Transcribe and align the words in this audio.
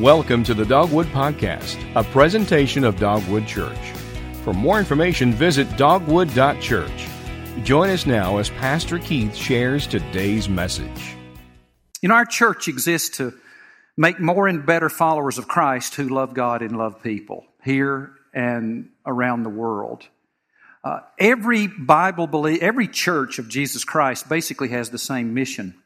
Welcome 0.00 0.42
to 0.44 0.54
the 0.54 0.64
Dogwood 0.64 1.06
Podcast, 1.06 1.78
a 1.94 2.02
presentation 2.02 2.82
of 2.82 2.98
Dogwood 2.98 3.46
Church. 3.46 3.78
For 4.42 4.52
more 4.52 4.80
information, 4.80 5.30
visit 5.30 5.76
dogwood.church. 5.76 7.08
Join 7.62 7.90
us 7.90 8.04
now 8.04 8.38
as 8.38 8.50
Pastor 8.50 8.98
Keith 8.98 9.36
shares 9.36 9.86
today's 9.86 10.48
message. 10.48 11.14
Know, 12.02 12.12
our 12.12 12.24
church 12.24 12.66
exists 12.66 13.18
to 13.18 13.34
make 13.96 14.18
more 14.18 14.48
and 14.48 14.66
better 14.66 14.88
followers 14.88 15.38
of 15.38 15.46
Christ 15.46 15.94
who 15.94 16.08
love 16.08 16.34
God 16.34 16.62
and 16.62 16.76
love 16.76 17.00
people 17.00 17.46
here 17.62 18.14
and 18.34 18.88
around 19.06 19.44
the 19.44 19.48
world. 19.48 20.08
Uh, 20.82 21.02
every 21.20 21.68
Bible 21.68 22.26
believe, 22.26 22.60
every 22.62 22.88
church 22.88 23.38
of 23.38 23.48
Jesus 23.48 23.84
Christ 23.84 24.28
basically 24.28 24.70
has 24.70 24.90
the 24.90 24.98
same 24.98 25.34
mission, 25.34 25.76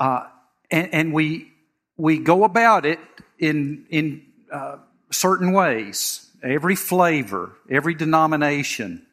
uh, 0.00 0.24
and, 0.68 0.92
and, 0.92 1.12
we 1.12 1.52
we 1.96 2.18
go 2.18 2.42
about 2.42 2.84
it 2.84 2.98
in, 3.38 3.86
in 3.90 4.22
uh, 4.52 4.76
certain 5.10 5.52
ways, 5.52 6.30
every 6.42 6.76
flavor, 6.76 7.52
every 7.70 7.94
denomination. 7.94 9.06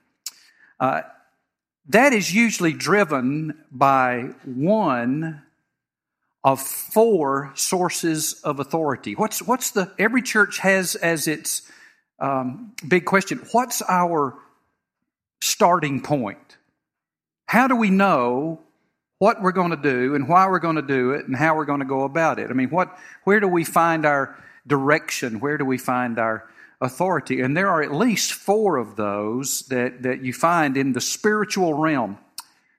Uh, 0.80 1.02
that 1.90 2.14
is 2.14 2.34
usually 2.34 2.73
driven 2.73 3.58
by 3.72 4.30
one 4.45 5.44
of 6.44 6.62
four 6.62 7.52
sources 7.55 8.34
of 8.44 8.59
authority. 8.59 9.16
What's, 9.16 9.41
what's 9.41 9.72
the, 9.72 9.91
every 9.98 10.22
church 10.22 10.59
has 10.59 10.95
as 10.95 11.28
its 11.28 11.62
um, 12.20 12.73
big 12.88 13.05
question, 13.05 13.40
what's 13.52 13.81
our 13.88 14.38
starting 15.42 16.02
point? 16.02 16.58
How 17.45 17.67
do 17.67 17.76
we 17.76 17.90
know 17.90 18.62
what 19.23 19.41
we're 19.41 19.54
going 19.54 19.72
to 19.72 19.77
do 19.77 20.16
and 20.16 20.27
why 20.27 20.50
we're 20.50 20.59
going 20.59 20.76
to 20.76 20.82
do 20.82 21.12
it 21.12 21.26
and 21.27 21.34
how 21.34 21.55
we're 21.55 21.64
going 21.64 21.80
to 21.80 21.86
go 21.86 22.04
about 22.04 22.40
it. 22.40 22.50
I 22.50 22.54
mean, 22.54 22.70
what, 22.70 22.98
where 23.23 23.40
do 23.40 23.48
we 23.48 23.64
find 23.64 24.05
our 24.05 24.38
direction? 24.68 25.40
Where 25.40 25.58
do 25.58 25.64
we 25.64 25.77
find 25.77 26.20
our 26.20 26.45
authority? 26.81 27.40
And 27.40 27.55
there 27.55 27.70
are 27.70 27.81
at 27.81 27.94
least 27.94 28.33
four 28.33 28.75
of 28.75 28.98
those 28.98 29.61
that, 29.67 30.03
that 30.03 30.25
you 30.25 30.33
find 30.33 30.75
in 30.75 30.92
the 30.92 31.00
spiritual 31.00 31.73
realm. 31.73 32.17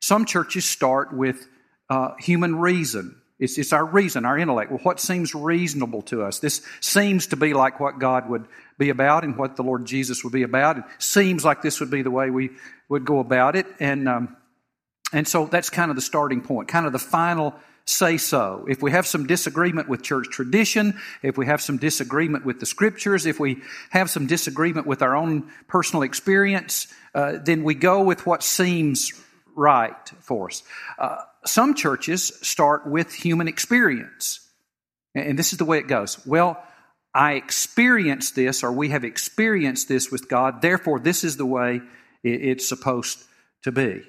Some 0.00 0.26
churches 0.26 0.66
start 0.66 1.14
with 1.14 1.48
uh, 1.88 2.10
human 2.18 2.56
reason. 2.56 3.16
It's, 3.38 3.56
it's 3.56 3.72
our 3.72 3.86
reason, 3.86 4.26
our 4.26 4.36
intellect. 4.36 4.70
Well, 4.70 4.80
what 4.82 5.00
seems 5.00 5.34
reasonable 5.34 6.02
to 6.02 6.24
us? 6.24 6.40
This 6.40 6.60
seems 6.80 7.28
to 7.28 7.36
be 7.36 7.54
like 7.54 7.80
what 7.80 7.98
God 7.98 8.28
would 8.28 8.44
be 8.76 8.90
about 8.90 9.24
and 9.24 9.38
what 9.38 9.56
the 9.56 9.62
Lord 9.62 9.86
Jesus 9.86 10.22
would 10.22 10.34
be 10.34 10.42
about. 10.42 10.76
It 10.76 10.84
seems 10.98 11.42
like 11.42 11.62
this 11.62 11.80
would 11.80 11.90
be 11.90 12.02
the 12.02 12.10
way 12.10 12.28
we 12.28 12.50
would 12.90 13.06
go 13.06 13.20
about 13.20 13.56
it. 13.56 13.64
And 13.80 14.06
um, 14.10 14.36
and 15.14 15.26
so 15.26 15.46
that's 15.46 15.70
kind 15.70 15.90
of 15.90 15.96
the 15.96 16.02
starting 16.02 16.40
point, 16.40 16.68
kind 16.68 16.86
of 16.86 16.92
the 16.92 16.98
final 16.98 17.54
say 17.86 18.16
so. 18.16 18.64
If 18.68 18.82
we 18.82 18.90
have 18.90 19.06
some 19.06 19.26
disagreement 19.26 19.88
with 19.88 20.02
church 20.02 20.28
tradition, 20.30 20.98
if 21.22 21.36
we 21.36 21.46
have 21.46 21.60
some 21.60 21.76
disagreement 21.76 22.44
with 22.44 22.60
the 22.60 22.66
scriptures, 22.66 23.26
if 23.26 23.38
we 23.38 23.62
have 23.90 24.10
some 24.10 24.26
disagreement 24.26 24.86
with 24.86 25.02
our 25.02 25.14
own 25.14 25.50
personal 25.68 26.02
experience, 26.02 26.88
uh, 27.14 27.38
then 27.42 27.62
we 27.62 27.74
go 27.74 28.02
with 28.02 28.26
what 28.26 28.42
seems 28.42 29.12
right 29.54 30.08
for 30.20 30.48
us. 30.48 30.62
Uh, 30.98 31.18
some 31.44 31.74
churches 31.74 32.32
start 32.42 32.86
with 32.86 33.12
human 33.12 33.48
experience. 33.48 34.40
And 35.14 35.38
this 35.38 35.52
is 35.52 35.58
the 35.58 35.64
way 35.64 35.78
it 35.78 35.86
goes. 35.86 36.24
Well, 36.26 36.62
I 37.14 37.34
experienced 37.34 38.34
this, 38.34 38.64
or 38.64 38.72
we 38.72 38.88
have 38.88 39.04
experienced 39.04 39.86
this 39.86 40.10
with 40.10 40.28
God, 40.28 40.62
therefore, 40.62 40.98
this 40.98 41.22
is 41.22 41.36
the 41.36 41.46
way 41.46 41.82
it's 42.24 42.66
supposed 42.66 43.22
to 43.62 43.70
be. 43.70 44.02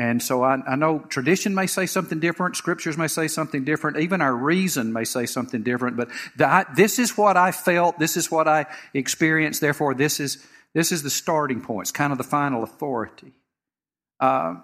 And 0.00 0.22
so 0.22 0.42
I, 0.42 0.56
I, 0.66 0.76
know 0.76 1.00
tradition 1.00 1.54
may 1.54 1.66
say 1.66 1.84
something 1.84 2.20
different, 2.20 2.56
scriptures 2.56 2.96
may 2.96 3.06
say 3.06 3.28
something 3.28 3.64
different, 3.64 3.98
even 3.98 4.22
our 4.22 4.34
reason 4.34 4.94
may 4.94 5.04
say 5.04 5.26
something 5.26 5.62
different, 5.62 5.98
but 5.98 6.08
this 6.74 6.98
is 6.98 7.18
what 7.18 7.36
I 7.36 7.52
felt, 7.52 7.98
this 7.98 8.16
is 8.16 8.30
what 8.30 8.48
I 8.48 8.64
experienced, 8.94 9.60
therefore 9.60 9.92
this 9.92 10.18
is, 10.18 10.42
this 10.72 10.90
is 10.90 11.02
the 11.02 11.10
starting 11.10 11.60
point. 11.60 11.82
It's 11.82 11.92
kind 11.92 12.12
of 12.12 12.16
the 12.16 12.24
final 12.24 12.62
authority. 12.62 13.34
Uh, 14.18 14.54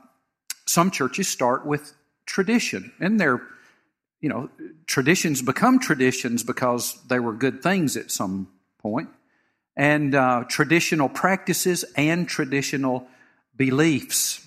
some 0.64 0.90
churches 0.90 1.28
start 1.28 1.66
with 1.66 1.92
tradition, 2.24 2.92
and 2.98 3.20
they're, 3.20 3.42
you 4.22 4.30
know, 4.30 4.48
traditions 4.86 5.42
become 5.42 5.78
traditions 5.80 6.44
because 6.44 6.98
they 7.08 7.20
were 7.20 7.34
good 7.34 7.62
things 7.62 7.98
at 7.98 8.10
some 8.10 8.48
point, 8.78 9.10
and 9.76 10.14
uh, 10.14 10.44
traditional 10.48 11.10
practices 11.10 11.84
and 11.94 12.26
traditional 12.26 13.06
beliefs 13.54 14.45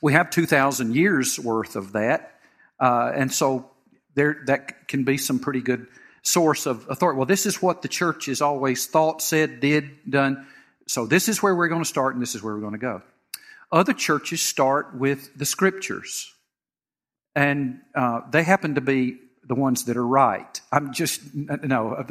we 0.00 0.12
have 0.12 0.30
2,000 0.30 0.94
years 0.94 1.38
worth 1.38 1.76
of 1.76 1.92
that. 1.92 2.38
Uh, 2.78 3.12
and 3.14 3.32
so 3.32 3.70
there, 4.14 4.42
that 4.46 4.88
can 4.88 5.04
be 5.04 5.16
some 5.16 5.38
pretty 5.38 5.60
good 5.60 5.86
source 6.22 6.66
of 6.66 6.86
authority. 6.88 7.16
Well, 7.16 7.26
this 7.26 7.46
is 7.46 7.62
what 7.62 7.82
the 7.82 7.88
church 7.88 8.26
has 8.26 8.42
always 8.42 8.86
thought, 8.86 9.22
said, 9.22 9.60
did, 9.60 10.10
done. 10.10 10.46
So 10.88 11.06
this 11.06 11.28
is 11.28 11.42
where 11.42 11.54
we're 11.54 11.68
going 11.68 11.82
to 11.82 11.88
start 11.88 12.14
and 12.14 12.22
this 12.22 12.34
is 12.34 12.42
where 12.42 12.54
we're 12.54 12.60
going 12.60 12.72
to 12.72 12.78
go. 12.78 13.02
Other 13.72 13.92
churches 13.92 14.40
start 14.40 14.96
with 14.96 15.36
the 15.36 15.46
scriptures. 15.46 16.32
And 17.34 17.80
uh, 17.94 18.22
they 18.30 18.42
happen 18.42 18.76
to 18.76 18.80
be 18.80 19.18
the 19.44 19.54
ones 19.54 19.84
that 19.84 19.96
are 19.96 20.06
right. 20.06 20.60
I'm 20.72 20.92
just, 20.92 21.20
no, 21.34 22.04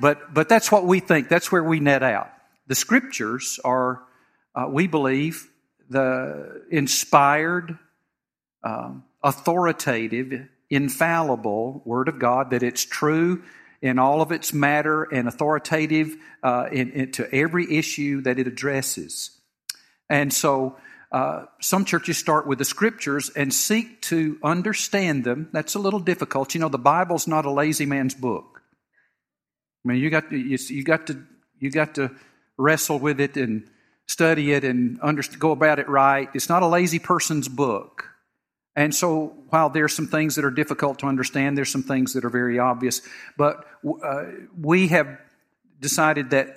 but, 0.00 0.34
but 0.34 0.48
that's 0.48 0.72
what 0.72 0.84
we 0.84 1.00
think. 1.00 1.28
That's 1.28 1.52
where 1.52 1.62
we 1.62 1.80
net 1.80 2.02
out. 2.02 2.30
The 2.66 2.74
scriptures 2.74 3.60
are, 3.64 4.02
uh, 4.54 4.66
we 4.68 4.86
believe, 4.86 5.48
the 5.90 6.62
inspired, 6.70 7.78
um, 8.64 9.04
authoritative, 9.22 10.48
infallible 10.70 11.82
Word 11.84 12.08
of 12.08 12.18
God, 12.18 12.50
that 12.50 12.62
it's 12.62 12.84
true 12.84 13.42
in 13.82 13.98
all 13.98 14.22
of 14.22 14.32
its 14.32 14.52
matter 14.52 15.02
and 15.02 15.28
authoritative 15.28 16.16
uh, 16.42 16.68
in, 16.72 16.92
in, 16.92 17.12
to 17.12 17.34
every 17.34 17.76
issue 17.76 18.22
that 18.22 18.38
it 18.38 18.46
addresses. 18.46 19.30
And 20.08 20.32
so, 20.32 20.76
uh, 21.12 21.46
some 21.60 21.84
churches 21.84 22.16
start 22.18 22.46
with 22.46 22.58
the 22.58 22.64
scriptures 22.64 23.30
and 23.30 23.52
seek 23.52 24.00
to 24.02 24.38
understand 24.44 25.24
them. 25.24 25.48
That's 25.52 25.74
a 25.74 25.80
little 25.80 25.98
difficult. 25.98 26.54
You 26.54 26.60
know, 26.60 26.68
the 26.68 26.78
Bible's 26.78 27.26
not 27.26 27.46
a 27.46 27.50
lazy 27.50 27.84
man's 27.84 28.14
book. 28.14 28.62
I 29.84 29.88
mean, 29.88 29.98
you 29.98 30.08
got 30.08 30.30
to, 30.30 30.36
you, 30.36 30.56
you 30.68 30.84
got 30.84 31.08
to 31.08 31.24
you 31.58 31.70
got 31.70 31.96
to 31.96 32.10
wrestle 32.56 32.98
with 32.98 33.20
it 33.20 33.36
and 33.36 33.68
study 34.10 34.52
it 34.52 34.64
and 34.64 34.98
go 35.38 35.52
about 35.52 35.78
it 35.78 35.88
right. 35.88 36.28
It's 36.34 36.48
not 36.48 36.62
a 36.62 36.66
lazy 36.66 36.98
person's 36.98 37.48
book. 37.48 38.06
And 38.76 38.94
so, 38.94 39.34
while 39.50 39.68
there's 39.68 39.94
some 39.94 40.06
things 40.06 40.36
that 40.36 40.44
are 40.44 40.50
difficult 40.50 41.00
to 41.00 41.06
understand, 41.06 41.56
there's 41.56 41.70
some 41.70 41.82
things 41.82 42.14
that 42.14 42.24
are 42.24 42.30
very 42.30 42.58
obvious. 42.58 43.02
But 43.36 43.66
uh, 44.02 44.24
we 44.58 44.88
have 44.88 45.18
decided 45.80 46.30
that 46.30 46.56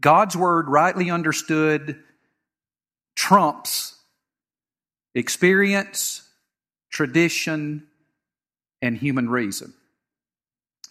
God's 0.00 0.36
word, 0.36 0.68
rightly 0.68 1.10
understood, 1.10 2.02
trumps 3.14 3.94
experience, 5.14 6.28
tradition, 6.90 7.86
and 8.82 8.96
human 8.96 9.30
reason. 9.30 9.72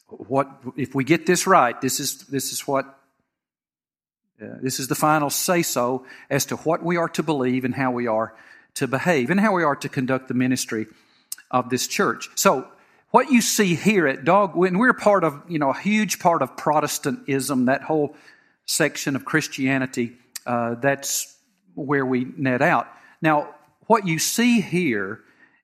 What 0.08 0.50
if 0.78 0.96
we 0.96 1.04
get 1.04 1.26
this 1.26 1.46
right? 1.48 1.80
This 1.80 2.00
is 2.00 2.20
this 2.28 2.52
is 2.52 2.68
what 2.68 2.98
this 4.40 4.80
is 4.80 4.88
the 4.88 4.96
final 4.96 5.30
say 5.30 5.62
so 5.62 6.06
as 6.30 6.46
to 6.48 6.56
what 6.58 6.84
we 6.84 6.98
are 6.98 7.10
to 7.10 7.24
believe 7.24 7.66
and 7.66 7.76
how 7.76 7.92
we 7.92 8.08
are 8.08 8.36
to 8.76 8.88
behave 8.88 9.30
and 9.30 9.40
how 9.40 9.54
we 9.54 9.64
are 9.64 9.76
to 9.76 9.90
conduct 9.90 10.28
the 10.28 10.34
ministry 10.34 10.88
of 11.52 11.70
this 11.70 11.88
church. 11.88 12.30
So, 12.36 12.68
what 13.12 13.30
you 13.32 13.42
see 13.42 13.76
here 13.76 14.08
at 14.08 14.24
Dogwood, 14.26 14.76
we're 14.76 14.94
part 14.94 15.24
of, 15.24 15.40
you 15.48 15.60
know, 15.60 15.70
a 15.70 15.78
huge 15.78 16.18
part 16.18 16.42
of 16.42 16.58
Protestantism, 16.58 17.66
that 17.66 17.84
whole 17.84 18.16
section 18.66 19.16
of 19.16 19.24
Christianity, 19.24 20.14
uh, 20.48 20.76
that's 20.76 21.38
where 21.76 22.06
we 22.06 22.26
net 22.38 22.64
out. 22.64 22.88
Now, 23.22 23.54
what 23.86 24.08
you 24.08 24.18
see 24.18 24.62
here 24.62 25.22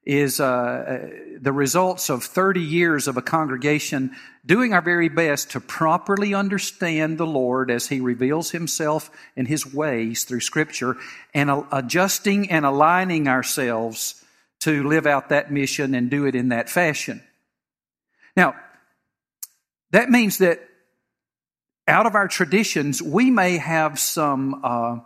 is 0.10 0.40
uh, 0.40 0.44
uh, 0.44 1.08
the 1.40 1.52
results 1.52 2.10
of 2.10 2.24
30 2.24 2.62
years 2.62 3.08
of 3.08 3.16
a 3.16 3.22
congregation 3.22 4.10
doing 4.44 4.74
our 4.74 4.82
very 4.82 5.08
best 5.08 5.52
to 5.52 5.60
properly 5.60 6.34
understand 6.34 7.20
the 7.20 7.28
Lord 7.28 7.70
as 7.70 7.88
He 7.88 8.00
reveals 8.00 8.50
Himself 8.50 9.12
and 9.38 9.48
His 9.48 9.72
ways 9.72 10.24
through 10.24 10.40
Scripture 10.40 10.98
and 11.32 11.52
adjusting 11.72 12.50
and 12.50 12.66
aligning 12.66 13.28
ourselves 13.28 14.26
to 14.62 14.84
live 14.88 15.06
out 15.06 15.30
that 15.30 15.52
mission 15.52 15.94
and 15.94 16.10
do 16.10 16.26
it 16.26 16.34
in 16.34 16.50
that 16.50 16.72
fashion. 16.72 17.22
Now, 18.36 18.56
that 19.92 20.10
means 20.10 20.40
that 20.40 20.60
out 21.88 22.08
of 22.08 22.16
our 22.16 22.28
traditions, 22.28 23.00
we 23.00 23.30
may 23.30 23.58
have 23.58 24.00
some 24.00 24.60
uh, 24.64 24.98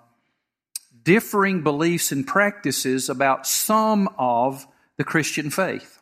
differing 1.03 1.61
beliefs 1.61 2.13
and 2.13 2.25
practices 2.25 3.09
about 3.09 3.45
some 3.45 4.07
of 4.17 4.65
the 4.98 5.04
Christian 5.04 5.50
faith. 5.50 6.00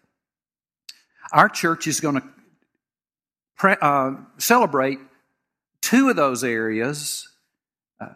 Our 1.32 1.50
church 1.50 1.88
is 1.88 2.00
going 2.00 2.16
to 2.16 2.24
pre- 3.56 3.78
uh, 3.82 4.12
celebrate 4.38 5.00
two 5.82 6.10
of 6.10 6.16
those 6.16 6.44
areas 6.44 7.30
uh, 8.00 8.14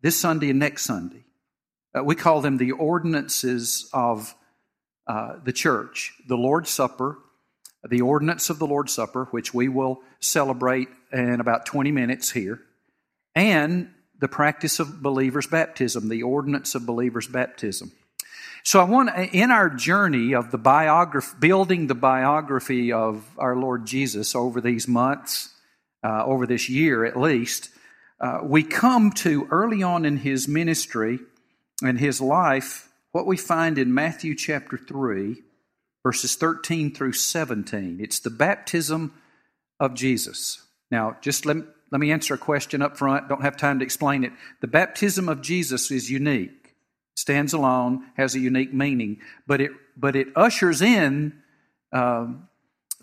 this 0.00 0.18
Sunday 0.18 0.50
and 0.50 0.58
next 0.58 0.84
Sunday. 0.84 1.24
Uh, 1.96 2.02
we 2.02 2.14
call 2.14 2.40
them 2.40 2.56
the 2.56 2.72
ordinances 2.72 3.88
of 3.92 4.34
uh, 5.06 5.36
the 5.44 5.52
church 5.52 6.14
the 6.26 6.36
Lord's 6.36 6.70
Supper 6.70 7.18
the 7.88 8.00
ordinance 8.00 8.50
of 8.50 8.58
the 8.58 8.66
Lord's 8.66 8.92
Supper, 8.92 9.26
which 9.30 9.52
we 9.52 9.68
will 9.68 10.02
celebrate 10.20 10.88
in 11.12 11.40
about 11.40 11.66
20 11.66 11.90
minutes 11.90 12.30
here, 12.30 12.60
and 13.34 13.90
the 14.18 14.28
practice 14.28 14.78
of 14.78 15.02
believers' 15.02 15.48
baptism, 15.48 16.08
the 16.08 16.22
ordinance 16.22 16.74
of 16.74 16.86
believers' 16.86 17.26
baptism. 17.26 17.92
So 18.62 18.80
I 18.80 18.84
want, 18.84 19.10
in 19.34 19.50
our 19.50 19.68
journey 19.68 20.34
of 20.34 20.50
the 20.50 20.58
biography, 20.58 21.36
building 21.38 21.86
the 21.86 21.94
biography 21.94 22.92
of 22.92 23.24
our 23.38 23.56
Lord 23.56 23.86
Jesus 23.86 24.34
over 24.34 24.60
these 24.60 24.86
months, 24.86 25.54
uh, 26.04 26.24
over 26.24 26.46
this 26.46 26.68
year 26.68 27.04
at 27.04 27.18
least, 27.18 27.70
uh, 28.20 28.40
we 28.42 28.62
come 28.62 29.10
to 29.10 29.48
early 29.50 29.82
on 29.82 30.04
in 30.04 30.18
his 30.18 30.46
ministry 30.46 31.18
and 31.82 31.98
his 31.98 32.20
life 32.20 32.88
what 33.10 33.26
we 33.26 33.36
find 33.36 33.78
in 33.78 33.92
Matthew 33.92 34.34
chapter 34.34 34.78
3, 34.78 35.42
verses 36.02 36.36
13 36.36 36.94
through 36.94 37.12
17. 37.12 37.98
It's 38.00 38.20
the 38.20 38.30
baptism 38.30 39.12
of 39.78 39.94
Jesus. 39.94 40.62
Now, 40.90 41.16
just 41.20 41.44
let, 41.44 41.56
let 41.90 42.00
me 42.00 42.12
answer 42.12 42.34
a 42.34 42.38
question 42.38 42.80
up 42.80 42.96
front. 42.96 43.28
Don't 43.28 43.42
have 43.42 43.56
time 43.56 43.80
to 43.80 43.84
explain 43.84 44.24
it. 44.24 44.32
The 44.60 44.68
baptism 44.68 45.28
of 45.28 45.42
Jesus 45.42 45.90
is 45.90 46.10
unique, 46.10 46.61
stands 47.22 47.52
alone, 47.52 48.04
has 48.16 48.34
a 48.34 48.40
unique 48.40 48.74
meaning, 48.74 49.20
but 49.46 49.60
it, 49.60 49.70
but 49.96 50.16
it 50.16 50.26
ushers 50.34 50.82
in 50.82 51.32
um, 51.92 52.48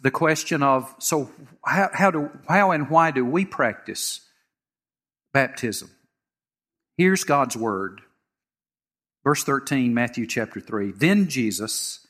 the 0.01 0.11
question 0.11 0.61
of 0.61 0.93
so 0.99 1.31
how, 1.65 1.89
how, 1.93 2.11
do, 2.11 2.29
how 2.47 2.71
and 2.71 2.89
why 2.89 3.11
do 3.11 3.23
we 3.23 3.45
practice 3.45 4.19
baptism? 5.33 5.89
Here's 6.97 7.23
God's 7.23 7.55
word. 7.55 8.01
Verse 9.23 9.43
13, 9.45 9.93
Matthew 9.93 10.27
chapter 10.27 10.59
3. 10.59 10.91
Then 10.91 11.29
Jesus 11.29 12.05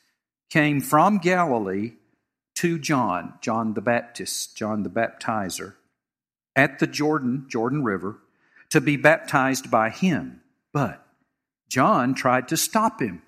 came 0.50 0.80
from 0.80 1.18
Galilee 1.18 1.92
to 2.56 2.78
John, 2.78 3.34
John 3.40 3.74
the 3.74 3.80
Baptist, 3.80 4.56
John 4.56 4.82
the 4.82 4.90
baptizer, 4.90 5.74
at 6.56 6.80
the 6.80 6.88
Jordan, 6.88 7.46
Jordan 7.48 7.84
River, 7.84 8.18
to 8.70 8.80
be 8.80 8.96
baptized 8.96 9.70
by 9.70 9.90
him. 9.90 10.40
But 10.72 11.06
John 11.70 12.14
tried 12.14 12.48
to 12.48 12.56
stop 12.56 13.00
him, 13.00 13.22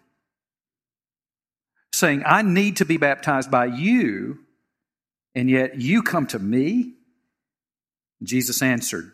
saying, 1.93 2.25
I 2.27 2.43
need 2.43 2.79
to 2.79 2.85
be 2.85 2.97
baptized 2.97 3.51
by 3.51 3.67
you, 3.67 4.41
and 5.35 5.49
yet 5.49 5.81
you 5.81 6.03
come 6.03 6.27
to 6.27 6.39
me? 6.39 6.95
Jesus 8.23 8.61
answered, 8.61 9.13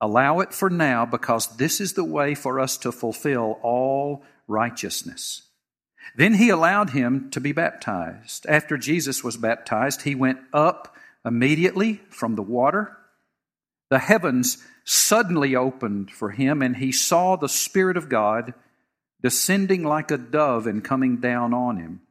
Allow 0.00 0.40
it 0.40 0.54
for 0.54 0.70
now, 0.70 1.04
because 1.04 1.56
this 1.56 1.80
is 1.80 1.94
the 1.94 2.04
way 2.04 2.34
for 2.34 2.60
us 2.60 2.76
to 2.78 2.92
fulfill 2.92 3.58
all 3.62 4.22
righteousness. 4.46 5.42
Then 6.14 6.34
he 6.34 6.50
allowed 6.50 6.90
him 6.90 7.30
to 7.30 7.40
be 7.40 7.52
baptized. 7.52 8.46
After 8.46 8.76
Jesus 8.76 9.24
was 9.24 9.36
baptized, 9.36 10.02
he 10.02 10.14
went 10.14 10.38
up 10.52 10.94
immediately 11.24 12.00
from 12.10 12.36
the 12.36 12.42
water. 12.42 12.96
The 13.90 13.98
heavens 13.98 14.58
suddenly 14.84 15.56
opened 15.56 16.10
for 16.10 16.30
him, 16.30 16.62
and 16.62 16.76
he 16.76 16.92
saw 16.92 17.36
the 17.36 17.48
Spirit 17.48 17.96
of 17.96 18.08
God 18.08 18.54
descending 19.22 19.82
like 19.82 20.10
a 20.10 20.18
dove 20.18 20.66
and 20.66 20.84
coming 20.84 21.16
down 21.16 21.54
on 21.54 21.78
him. 21.78 22.02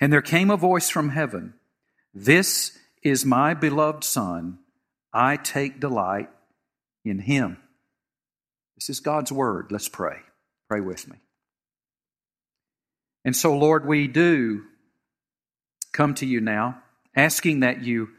And 0.00 0.12
there 0.12 0.22
came 0.22 0.50
a 0.50 0.56
voice 0.56 0.90
from 0.90 1.10
heaven 1.10 1.54
This 2.12 2.76
is 3.02 3.24
my 3.24 3.54
beloved 3.54 4.02
Son. 4.02 4.58
I 5.12 5.36
take 5.36 5.80
delight 5.80 6.28
in 7.04 7.20
him. 7.20 7.58
This 8.76 8.90
is 8.90 9.00
God's 9.00 9.32
word. 9.32 9.68
Let's 9.70 9.88
pray. 9.88 10.18
Pray 10.68 10.80
with 10.80 11.08
me. 11.08 11.16
And 13.24 13.34
so, 13.34 13.56
Lord, 13.56 13.86
we 13.86 14.08
do 14.08 14.64
come 15.92 16.14
to 16.14 16.26
you 16.26 16.40
now, 16.40 16.82
asking 17.16 17.60
that 17.60 17.82
you, 17.82 18.10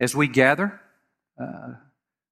as 0.00 0.14
we 0.14 0.28
gather, 0.28 0.80
uh, 1.40 1.74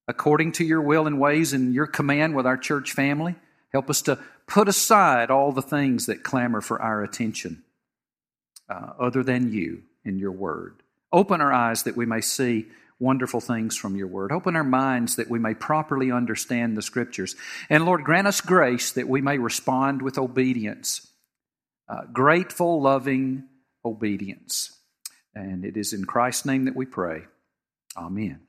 according 0.09 0.53
to 0.53 0.65
your 0.65 0.81
will 0.81 1.07
and 1.07 1.21
ways 1.21 1.53
and 1.53 1.75
your 1.75 1.87
command 1.87 2.35
with 2.35 2.47
our 2.47 2.57
church 2.57 2.93
family, 2.93 3.35
help 3.73 3.91
us 3.91 4.03
to 4.03 4.19
put 4.47 4.69
aside 4.69 5.31
all 5.31 5.53
the 5.53 5.63
things 5.63 6.07
that 6.07 6.23
clamor 6.23 6.61
for 6.61 6.81
our 6.81 7.03
attention 7.03 7.63
uh, 8.69 8.93
other 8.99 9.23
than 9.23 9.53
you 9.53 9.83
and 10.05 10.19
your 10.19 10.33
word. 10.33 10.83
Open 11.13 11.41
our 11.41 11.53
eyes 11.53 11.85
that 11.85 11.97
we 11.97 12.07
may 12.07 12.21
see 12.21 12.67
wonderful 12.99 13.41
things 13.41 13.77
from 13.77 13.97
your 13.97 14.07
word. 14.07 14.33
Open 14.33 14.57
our 14.57 14.65
minds 14.65 15.17
that 15.17 15.29
we 15.29 15.39
may 15.39 15.55
properly 15.55 16.11
understand 16.11 16.77
the 16.77 16.83
scriptures. 16.83 17.37
And 17.69 17.85
Lord, 17.85 18.05
grant 18.05 18.27
us 18.27 18.41
grace 18.41 18.93
that 18.93 19.09
we 19.09 19.21
may 19.21 19.39
respond 19.39 20.03
with 20.03 20.19
obedience, 20.19 21.07
uh, 21.89 22.03
grateful, 22.13 22.81
loving 22.81 23.45
obedience. 23.85 24.73
And 25.35 25.65
it 25.65 25.77
is 25.77 25.93
in 25.93 26.07
Christ's 26.07 26.47
name 26.47 26.65
that 26.65 26.77
we 26.77 26.87
pray. 26.87 27.25
Amen. 27.97 28.46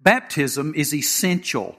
Baptism 0.00 0.74
is 0.76 0.94
essential. 0.94 1.76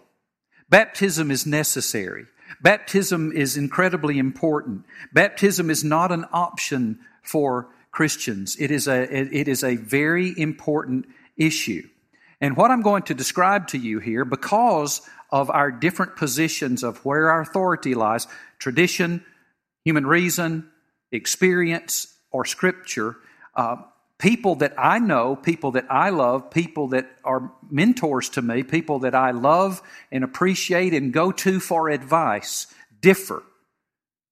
Baptism 0.69 1.31
is 1.31 1.45
necessary. 1.45 2.25
Baptism 2.61 3.31
is 3.31 3.57
incredibly 3.57 4.17
important. 4.17 4.85
Baptism 5.13 5.69
is 5.69 5.83
not 5.83 6.11
an 6.11 6.25
option 6.31 6.99
for 7.21 7.69
Christians. 7.91 8.55
It 8.59 8.71
is 8.71 8.87
a, 8.87 9.01
it 9.01 9.47
is 9.47 9.63
a 9.63 9.75
very 9.75 10.33
important 10.37 11.05
issue. 11.35 11.87
And 12.41 12.55
what 12.55 12.71
I'm 12.71 12.81
going 12.81 13.03
to 13.03 13.13
describe 13.13 13.67
to 13.69 13.77
you 13.77 13.99
here, 13.99 14.25
because 14.25 15.01
of 15.31 15.49
our 15.49 15.71
different 15.71 16.15
positions 16.15 16.83
of 16.83 17.03
where 17.03 17.29
our 17.29 17.41
authority 17.41 17.95
lies 17.95 18.27
tradition, 18.59 19.23
human 19.83 20.05
reason, 20.05 20.69
experience, 21.11 22.13
or 22.31 22.45
scripture 22.45 23.17
uh, 23.55 23.77
people 24.19 24.55
that 24.55 24.73
I 24.77 24.99
know, 24.99 25.35
people 25.35 25.71
that 25.71 25.85
I 25.91 26.09
love, 26.09 26.49
people 26.49 26.89
that 26.89 27.07
are 27.23 27.51
mentors 27.69 28.29
to 28.29 28.41
me, 28.41 28.63
people 28.63 28.99
that 28.99 29.13
I 29.13 29.31
love 29.31 29.81
and 30.11 30.23
appreciate 30.23 30.93
and 30.93 31.13
go 31.13 31.31
to 31.31 31.59
for 31.59 31.89
advice 31.89 32.67
differ 32.99 33.43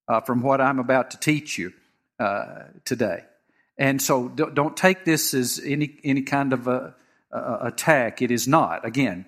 uh, 0.08 0.20
from 0.20 0.42
what 0.42 0.60
I'm 0.60 0.78
about 0.78 1.12
to 1.12 1.18
teach 1.18 1.58
you 1.58 1.72
uh, 2.18 2.64
today. 2.84 3.24
And 3.78 4.00
so 4.00 4.28
don't 4.28 4.76
take 4.76 5.04
this 5.04 5.34
as 5.34 5.60
any, 5.64 5.98
any 6.02 6.22
kind 6.22 6.52
of 6.52 6.66
a, 6.66 6.94
a 7.30 7.58
attack. 7.66 8.22
It 8.22 8.30
is 8.30 8.48
not. 8.48 8.86
Again, 8.86 9.26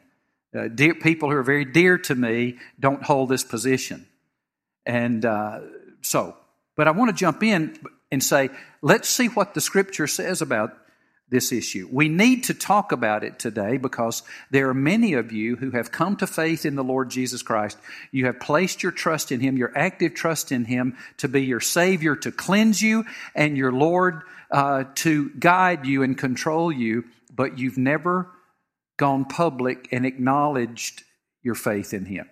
uh, 0.56 0.68
dear, 0.68 0.94
people 0.94 1.30
who 1.30 1.36
are 1.36 1.42
very 1.42 1.66
dear 1.66 1.98
to 1.98 2.14
me 2.14 2.56
don't 2.80 3.02
hold 3.02 3.28
this 3.28 3.44
position. 3.44 4.06
And 4.86 5.24
uh, 5.24 5.60
so, 6.00 6.34
but 6.76 6.88
I 6.88 6.92
want 6.92 7.10
to 7.10 7.14
jump 7.14 7.42
in 7.42 7.76
and 8.10 8.22
say, 8.22 8.50
let's 8.82 9.08
see 9.08 9.26
what 9.26 9.54
the 9.54 9.60
scripture 9.60 10.06
says 10.06 10.40
about 10.42 10.76
this 11.30 11.52
issue. 11.52 11.88
We 11.92 12.08
need 12.08 12.44
to 12.44 12.54
talk 12.54 12.92
about 12.92 13.22
it 13.22 13.38
today 13.38 13.76
because 13.76 14.22
there 14.50 14.68
are 14.70 14.74
many 14.74 15.12
of 15.12 15.30
you 15.30 15.56
who 15.56 15.72
have 15.72 15.92
come 15.92 16.16
to 16.16 16.26
faith 16.26 16.64
in 16.64 16.74
the 16.74 16.84
Lord 16.84 17.10
Jesus 17.10 17.42
Christ. 17.42 17.76
You 18.12 18.26
have 18.26 18.40
placed 18.40 18.82
your 18.82 18.92
trust 18.92 19.30
in 19.30 19.40
Him, 19.40 19.58
your 19.58 19.76
active 19.76 20.14
trust 20.14 20.52
in 20.52 20.64
Him 20.64 20.96
to 21.18 21.28
be 21.28 21.44
your 21.44 21.60
Savior, 21.60 22.16
to 22.16 22.32
cleanse 22.32 22.80
you, 22.80 23.04
and 23.34 23.56
your 23.56 23.72
Lord 23.72 24.22
uh, 24.50 24.84
to 24.96 25.30
guide 25.38 25.84
you 25.84 26.02
and 26.02 26.16
control 26.16 26.72
you, 26.72 27.04
but 27.30 27.58
you've 27.58 27.78
never 27.78 28.30
gone 28.96 29.26
public 29.26 29.88
and 29.92 30.06
acknowledged 30.06 31.04
your 31.42 31.54
faith 31.54 31.92
in 31.92 32.06
Him 32.06 32.28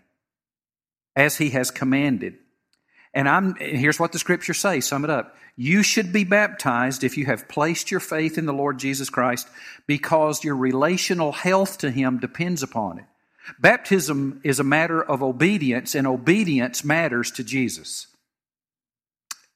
as 1.15 1.37
He 1.37 1.51
has 1.51 1.71
commanded. 1.71 2.37
And 3.17 3.31
I'm, 3.31 3.55
here's 3.55 3.99
what 3.99 4.13
the 4.13 4.19
scriptures 4.19 4.59
say, 4.59 4.81
sum 4.81 5.03
it 5.03 5.09
up. 5.09 5.35
You 5.57 5.83
should 5.83 6.13
be 6.13 6.25
baptized 6.25 7.03
if 7.03 7.17
you 7.17 7.25
have 7.25 7.49
placed 7.49 7.91
your 7.91 7.99
faith 7.99 8.37
in 8.37 8.45
the 8.45 8.53
Lord 8.53 8.79
Jesus 8.79 9.09
Christ 9.09 9.49
because 9.87 10.45
your 10.45 10.55
relational 10.55 11.33
health 11.33 11.79
to 11.79 11.91
Him 11.91 12.19
depends 12.19 12.63
upon 12.63 12.99
it. 12.99 13.07
Baptism 13.59 14.43
is 14.45 14.61
a 14.61 14.65
matter 14.65 15.03
of 15.03 15.23
obedience, 15.23 15.95
and 15.95 16.07
obedience 16.07 16.85
matters 16.85 17.31
to 17.31 17.43
Jesus. 17.43 18.07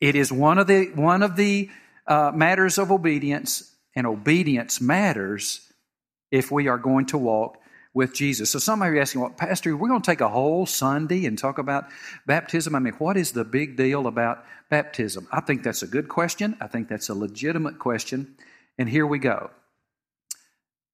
It 0.01 0.15
is 0.15 0.33
one 0.33 0.57
of 0.57 0.67
the, 0.67 0.87
one 0.95 1.23
of 1.23 1.37
the 1.37 1.69
uh, 2.07 2.33
matters 2.35 2.79
of 2.79 2.91
obedience, 2.91 3.75
and 3.95 4.07
obedience 4.07 4.81
matters 4.81 5.61
if 6.31 6.51
we 6.51 6.69
are 6.69 6.79
going 6.79 7.07
to 7.07 7.19
walk 7.19 7.59
with 7.93 8.15
Jesus. 8.15 8.51
So 8.51 8.59
some 8.59 8.81
you 8.81 8.87
are 8.87 9.01
asking, 9.01 9.21
well, 9.21 9.31
Pastor, 9.31 9.77
we're 9.77 9.89
going 9.89 10.03
to 10.03 10.11
take 10.11 10.21
a 10.21 10.29
whole 10.29 10.67
Sunday 10.67 11.27
and 11.27 11.37
talk 11.37 11.59
about 11.59 11.87
baptism. 12.27 12.75
I 12.75 12.79
mean, 12.79 12.95
what 12.95 13.17
is 13.17 13.33
the 13.33 13.45
big 13.45 13.77
deal 13.77 14.07
about 14.07 14.45
baptism? 14.69 15.27
I 15.33 15.41
think 15.41 15.63
that's 15.63 15.83
a 15.83 15.89
good 15.89 16.09
question. 16.09 16.57
I 16.61 16.69
think 16.69 16.89
that's 16.89 17.09
a 17.09 17.15
legitimate 17.15 17.79
question. 17.79 18.37
And 18.79 18.89
here 18.89 19.07
we 19.07 19.19
go. 19.19 19.51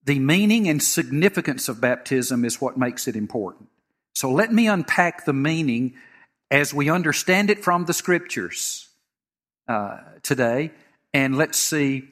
The 0.04 0.18
meaning 0.18 0.68
and 0.68 0.82
significance 0.82 1.68
of 1.68 1.80
baptism 1.80 2.44
is 2.44 2.60
what 2.60 2.78
makes 2.78 3.08
it 3.08 3.16
important. 3.16 3.68
So 4.14 4.30
let 4.30 4.52
me 4.52 4.66
unpack 4.66 5.24
the 5.24 5.32
meaning 5.32 5.94
as 6.50 6.72
we 6.72 6.88
understand 6.88 7.50
it 7.50 7.62
from 7.62 7.84
the 7.84 7.92
scriptures 7.92 8.88
uh, 9.68 9.98
today 10.22 10.70
and 11.12 11.36
let's 11.36 11.58
see 11.58 12.08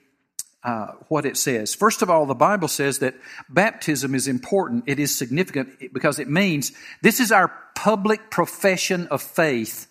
uh, 0.64 0.92
what 1.08 1.26
it 1.26 1.36
says. 1.36 1.74
First 1.74 2.00
of 2.00 2.08
all, 2.08 2.24
the 2.24 2.34
Bible 2.34 2.68
says 2.68 3.00
that 3.00 3.14
baptism 3.50 4.14
is 4.14 4.26
important, 4.26 4.84
it 4.86 4.98
is 4.98 5.16
significant 5.16 5.92
because 5.92 6.18
it 6.18 6.28
means 6.28 6.72
this 7.02 7.20
is 7.20 7.30
our 7.30 7.52
public 7.74 8.30
profession 8.30 9.06
of 9.08 9.20
faith 9.20 9.88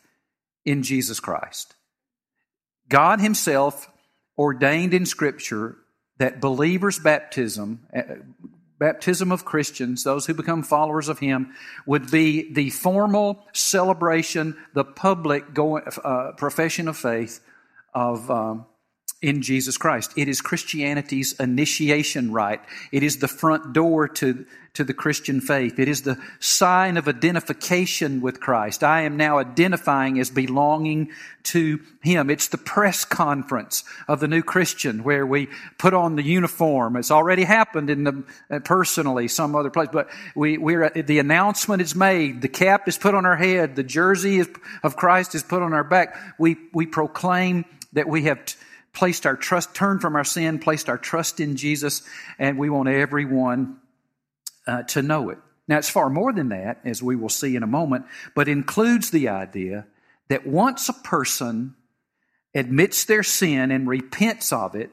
in 0.66 0.82
Jesus 0.82 1.20
Christ. 1.20 1.76
God 2.90 3.22
Himself 3.22 3.90
ordained 4.38 4.94
in 4.94 5.06
Scripture 5.06 5.78
that 6.18 6.42
believers' 6.42 7.00
baptism, 7.00 7.86
uh, 7.96 8.02
baptism 8.80 9.32
of 9.32 9.46
Christians, 9.46 10.04
those 10.04 10.26
who 10.26 10.34
become 10.34 10.64
followers 10.64 11.08
of 11.08 11.20
Him, 11.20 11.54
would 11.86 12.10
be 12.10 12.52
the 12.52 12.72
formal 12.72 13.46
celebration, 13.54 14.58
the 14.74 14.84
public 14.84 15.54
going, 15.54 15.84
uh, 16.04 16.32
profession 16.36 16.88
of 16.88 16.98
faith 16.98 17.40
of 17.94 18.30
um, 18.32 18.66
in 19.24 19.42
Jesus 19.42 19.78
Christ. 19.78 20.12
It 20.18 20.28
is 20.28 20.42
Christianity's 20.42 21.32
initiation 21.40 22.34
rite. 22.34 22.60
It 22.92 23.04
is 23.04 23.18
the 23.18 23.30
front 23.30 23.72
door 23.72 24.10
to, 24.10 24.46
to 24.74 24.84
the 24.84 24.94
Christian 24.94 25.40
faith. 25.40 25.80
It 25.80 25.88
is 25.88 26.02
the 26.02 26.20
sign 26.42 26.98
of 26.98 27.08
identification 27.08 28.20
with 28.20 28.42
Christ. 28.42 28.84
I 28.84 29.04
am 29.04 29.16
now 29.16 29.38
identifying 29.38 30.20
as 30.20 30.30
belonging 30.30 31.12
to 31.44 31.80
Him. 32.02 32.30
It's 32.30 32.50
the 32.50 32.58
press 32.58 33.06
conference 33.06 33.86
of 34.10 34.20
the 34.20 34.28
new 34.28 34.44
Christian 34.44 35.06
where 35.06 35.26
we 35.26 35.48
put 35.78 35.94
on 35.94 36.18
the 36.18 36.24
uniform. 36.24 36.98
It's 36.98 37.12
already 37.12 37.46
happened 37.46 37.90
in 37.90 38.04
the, 38.04 38.24
uh, 38.52 38.60
personally 38.60 39.30
some 39.30 39.56
other 39.56 39.70
place, 39.70 39.88
but 39.90 40.10
we, 40.36 40.58
we're, 40.58 40.90
the 40.90 41.20
announcement 41.20 41.82
is 41.82 41.96
made. 41.96 42.42
The 42.42 42.50
cap 42.50 42.90
is 42.90 42.98
put 42.98 43.16
on 43.16 43.26
our 43.26 43.38
head. 43.38 43.78
The 43.78 43.84
jersey 43.84 44.40
is, 44.40 44.50
of 44.84 44.98
Christ 44.98 45.34
is 45.34 45.44
put 45.44 45.62
on 45.62 45.72
our 45.72 45.86
back. 45.86 46.18
We, 46.38 46.58
we 46.74 46.88
proclaim 46.88 47.64
that 47.94 48.10
we 48.10 48.24
have 48.24 48.44
t- 48.44 48.58
placed 48.94 49.26
our 49.26 49.36
trust, 49.36 49.74
turned 49.74 50.02
from 50.02 50.16
our 50.16 50.24
sin, 50.24 50.60
placed 50.60 50.90
our 50.90 50.98
trust 50.98 51.40
in 51.40 51.56
Jesus, 51.56 52.04
and 52.38 52.58
we 52.58 52.70
want 52.70 52.90
everyone 52.90 53.78
uh, 54.68 54.84
to 54.84 55.02
know 55.02 55.30
it. 55.30 55.40
Now, 55.68 55.78
it's 55.78 55.90
far 55.90 56.10
more 56.10 56.34
than 56.34 56.50
that, 56.50 56.82
as 56.86 57.02
we 57.02 57.16
will 57.16 57.30
see 57.30 57.56
in 57.56 57.64
a 57.64 57.68
moment, 57.68 58.06
but 58.36 58.48
includes 58.48 59.12
the 59.12 59.30
idea 59.30 59.88
that 60.30 60.46
once 60.46 60.90
a 60.90 60.94
person 60.94 61.76
admits 62.54 63.06
their 63.06 63.24
sin 63.24 63.72
and 63.72 63.88
repents 63.88 64.54
of 64.54 64.76
it 64.76 64.92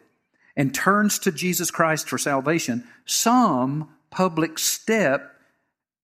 and 0.57 0.75
turns 0.75 1.19
to 1.21 1.33
Jesus 1.33 1.71
Christ 1.71 2.09
for 2.09 2.19
salvation, 2.19 2.85
some 3.05 3.89
public 4.11 4.59
step 4.59 5.35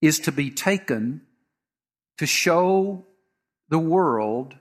is 0.01 0.21
to 0.21 0.33
be 0.33 0.51
taken 0.51 1.23
to 2.19 2.27
show 2.27 3.05
the 3.69 3.79
world 3.79 4.55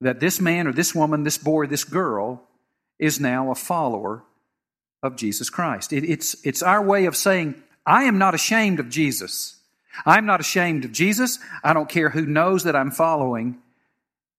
that 0.00 0.20
this 0.20 0.40
man 0.40 0.66
or 0.66 0.72
this 0.72 0.94
woman, 0.94 1.24
this 1.24 1.38
boy, 1.38 1.66
this 1.66 1.84
girl 1.84 2.42
is 2.98 3.20
now 3.20 3.50
a 3.50 3.54
follower 3.54 4.22
of 5.02 5.16
Jesus 5.16 5.50
Christ. 5.50 5.92
It, 5.92 6.04
it's, 6.04 6.36
it's 6.44 6.62
our 6.62 6.82
way 6.82 7.06
of 7.06 7.16
saying, 7.16 7.54
I 7.84 8.04
am 8.04 8.18
not 8.18 8.34
ashamed 8.34 8.80
of 8.80 8.88
Jesus. 8.88 9.58
I'm 10.04 10.26
not 10.26 10.40
ashamed 10.40 10.84
of 10.84 10.92
Jesus. 10.92 11.38
I 11.62 11.72
don't 11.72 11.88
care 11.88 12.10
who 12.10 12.26
knows 12.26 12.64
that 12.64 12.76
I'm 12.76 12.90
following 12.90 13.58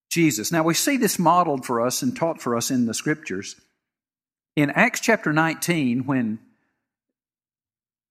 Jesus. 0.09 0.51
Now, 0.51 0.63
we 0.63 0.73
see 0.73 0.97
this 0.97 1.17
modeled 1.17 1.65
for 1.65 1.81
us 1.81 2.01
and 2.01 2.15
taught 2.15 2.41
for 2.41 2.55
us 2.55 2.71
in 2.71 2.85
the 2.85 2.93
scriptures. 2.93 3.55
In 4.55 4.69
Acts 4.71 4.99
chapter 4.99 5.33
19, 5.33 6.05
when 6.05 6.39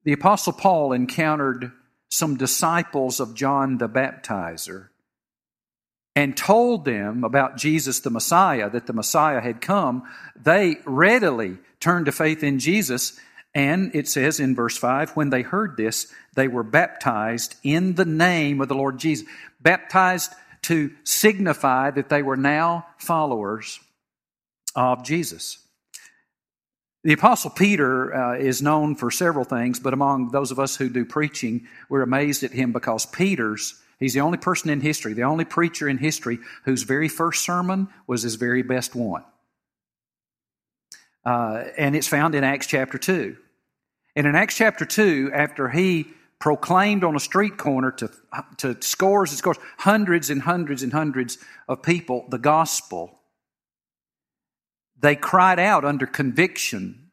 the 0.04 0.12
Apostle 0.12 0.52
Paul 0.52 0.92
encountered 0.92 1.72
some 2.08 2.36
disciples 2.36 3.20
of 3.20 3.34
John 3.34 3.78
the 3.78 3.88
Baptizer, 3.88 4.88
and 6.16 6.35
told 6.35 6.87
them 6.87 7.23
about 7.25 7.58
Jesus 7.58 8.00
the 8.00 8.11
Messiah, 8.11 8.70
that 8.70 8.87
the 8.87 8.94
Messiah 8.94 9.42
had 9.42 9.61
come, 9.61 10.02
they 10.35 10.76
readily 10.87 11.58
turned 11.78 12.06
to 12.06 12.12
faith 12.12 12.42
in 12.42 12.58
Jesus. 12.58 13.20
And 13.54 13.94
it 13.94 14.08
says 14.08 14.40
in 14.40 14.54
verse 14.54 14.78
5 14.78 15.11
when 15.11 15.28
they 15.28 15.42
heard 15.42 15.76
this, 15.76 16.11
they 16.35 16.49
were 16.49 16.62
baptized 16.62 17.54
in 17.62 17.94
the 17.94 18.06
name 18.06 18.62
of 18.62 18.68
the 18.68 18.75
Lord 18.75 18.99
Jesus. 18.99 19.28
Baptized 19.61 20.32
to 20.62 20.90
signify 21.04 21.90
that 21.90 22.08
they 22.08 22.23
were 22.23 22.37
now 22.37 22.87
followers 22.96 23.78
of 24.75 25.04
Jesus. 25.04 25.58
The 27.04 27.12
Apostle 27.12 27.50
Peter 27.50 28.14
uh, 28.14 28.38
is 28.38 28.62
known 28.62 28.96
for 28.96 29.11
several 29.11 29.44
things, 29.44 29.78
but 29.78 29.92
among 29.92 30.30
those 30.30 30.50
of 30.50 30.58
us 30.58 30.76
who 30.76 30.88
do 30.88 31.04
preaching, 31.04 31.68
we're 31.88 32.02
amazed 32.02 32.42
at 32.42 32.52
him 32.52 32.73
because 32.73 33.06
Peter's 33.06 33.80
He's 33.98 34.14
the 34.14 34.20
only 34.20 34.38
person 34.38 34.70
in 34.70 34.80
history, 34.80 35.14
the 35.14 35.22
only 35.22 35.44
preacher 35.44 35.88
in 35.88 35.98
history 35.98 36.38
whose 36.64 36.82
very 36.82 37.08
first 37.08 37.44
sermon 37.44 37.88
was 38.06 38.22
his 38.22 38.34
very 38.34 38.62
best 38.62 38.94
one. 38.94 39.24
Uh, 41.24 41.64
and 41.76 41.96
it's 41.96 42.06
found 42.06 42.34
in 42.34 42.44
Acts 42.44 42.66
chapter 42.66 42.98
2. 42.98 43.36
And 44.14 44.26
in 44.26 44.34
Acts 44.34 44.56
chapter 44.56 44.84
2, 44.84 45.30
after 45.34 45.68
he 45.68 46.06
proclaimed 46.38 47.04
on 47.04 47.16
a 47.16 47.20
street 47.20 47.56
corner 47.56 47.90
to, 47.90 48.10
to 48.58 48.76
scores 48.80 49.30
and 49.30 49.38
scores, 49.38 49.58
hundreds 49.78 50.30
and 50.30 50.42
hundreds 50.42 50.82
and 50.82 50.92
hundreds 50.92 51.38
of 51.66 51.82
people, 51.82 52.26
the 52.28 52.38
gospel, 52.38 53.18
they 54.98 55.16
cried 55.16 55.58
out 55.58 55.84
under 55.84 56.06
conviction, 56.06 57.10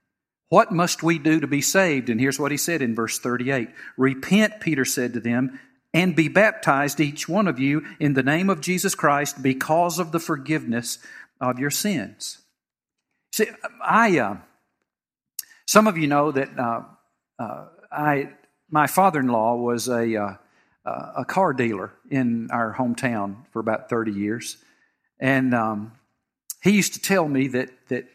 What 0.50 0.72
must 0.72 1.02
we 1.02 1.18
do 1.18 1.40
to 1.40 1.48
be 1.48 1.62
saved? 1.62 2.10
And 2.10 2.20
here's 2.20 2.40
what 2.40 2.52
he 2.52 2.58
said 2.58 2.82
in 2.82 2.96
verse 2.96 3.20
38 3.20 3.70
Repent, 3.98 4.60
Peter 4.60 4.86
said 4.86 5.14
to 5.14 5.20
them, 5.20 5.60
and 5.94 6.16
be 6.16 6.28
baptized, 6.28 7.00
each 7.00 7.30
one 7.30 7.48
of 7.48 7.60
you, 7.60 7.86
in 8.00 8.14
the 8.14 8.24
name 8.24 8.50
of 8.50 8.62
Jesus 8.62 8.96
Christ 8.96 9.44
because 9.44 10.00
of 10.00 10.12
the 10.12 10.20
forgiveness 10.20 10.98
of 11.40 11.60
your 11.60 11.70
sins. 11.70 12.40
See, 13.32 13.48
I, 13.82 14.18
uh, 14.20 14.38
some 15.68 15.88
of 15.88 15.98
you 15.98 16.08
know 16.08 16.32
that 16.32 16.58
uh, 16.58 16.84
uh, 17.40 17.66
I, 17.92 18.30
my 18.70 18.88
father 18.88 19.20
in 19.20 19.28
law 19.28 19.56
was 19.56 19.88
a, 19.88 20.16
uh, 20.16 20.34
uh, 20.86 21.12
a 21.18 21.26
car 21.26 21.54
dealer 21.54 21.94
in 22.10 22.50
our 22.52 22.74
hometown 22.74 23.46
for 23.52 23.60
about 23.60 23.90
30 23.90 24.12
years. 24.12 24.58
And 25.20 25.54
um, 25.54 25.94
he 26.62 26.72
used 26.72 26.94
to 26.94 27.02
tell 27.02 27.28
me 27.28 27.48
that, 27.50 27.70
that 27.90 28.06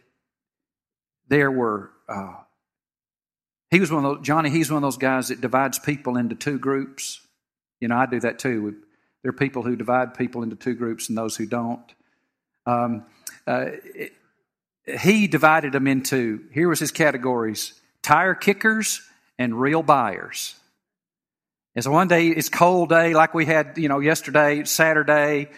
there 1.28 1.50
were, 1.50 1.90
uh, 2.08 2.34
he 3.70 3.80
was 3.80 3.90
one 3.90 4.04
of 4.04 4.16
those, 4.16 4.26
Johnny, 4.26 4.50
he's 4.50 4.70
one 4.70 4.82
of 4.82 4.86
those 4.86 4.98
guys 4.98 5.28
that 5.28 5.40
divides 5.40 5.78
people 5.78 6.16
into 6.16 6.34
two 6.34 6.58
groups. 6.58 7.20
You 7.80 7.88
know, 7.88 7.96
I 7.96 8.06
do 8.06 8.20
that 8.20 8.38
too. 8.38 8.76
There 9.22 9.30
are 9.30 9.32
people 9.32 9.62
who 9.62 9.76
divide 9.76 10.14
people 10.14 10.42
into 10.42 10.56
two 10.56 10.74
groups 10.74 11.08
and 11.08 11.18
those 11.18 11.36
who 11.36 11.46
don't. 11.46 11.82
Um, 12.66 13.04
uh, 13.46 13.66
it, 13.94 14.12
he 15.00 15.26
divided 15.26 15.72
them 15.72 15.86
into 15.86 16.44
here 16.52 16.68
was 16.68 16.80
his 16.80 16.92
categories 16.92 17.74
tire 18.02 18.34
kickers 18.34 19.02
and 19.38 19.60
real 19.60 19.82
buyers. 19.82 20.54
And 21.74 21.84
so 21.84 21.90
one 21.90 22.08
day 22.08 22.28
it's 22.28 22.48
cold 22.48 22.88
day 22.88 23.14
like 23.14 23.34
we 23.34 23.44
had, 23.44 23.76
you 23.76 23.88
know, 23.88 24.00
yesterday, 24.00 24.64
Saturday, 24.64 25.50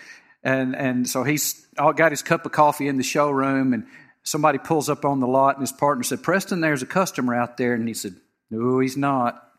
and 0.42 0.76
and 0.76 1.08
so 1.08 1.22
he's 1.22 1.66
got 1.76 2.10
his 2.10 2.22
cup 2.22 2.44
of 2.44 2.52
coffee 2.52 2.88
in 2.88 2.96
the 2.96 3.02
showroom, 3.02 3.72
and 3.72 3.86
somebody 4.22 4.58
pulls 4.58 4.88
up 4.88 5.04
on 5.04 5.20
the 5.20 5.26
lot, 5.26 5.56
and 5.56 5.62
his 5.62 5.72
partner 5.72 6.02
said, 6.02 6.22
"Preston, 6.22 6.60
there's 6.60 6.82
a 6.82 6.86
customer 6.86 7.34
out 7.34 7.56
there," 7.56 7.74
and 7.74 7.86
he 7.88 7.94
said, 7.94 8.16
"No, 8.50 8.80
he's 8.80 8.96
not." 8.96 9.49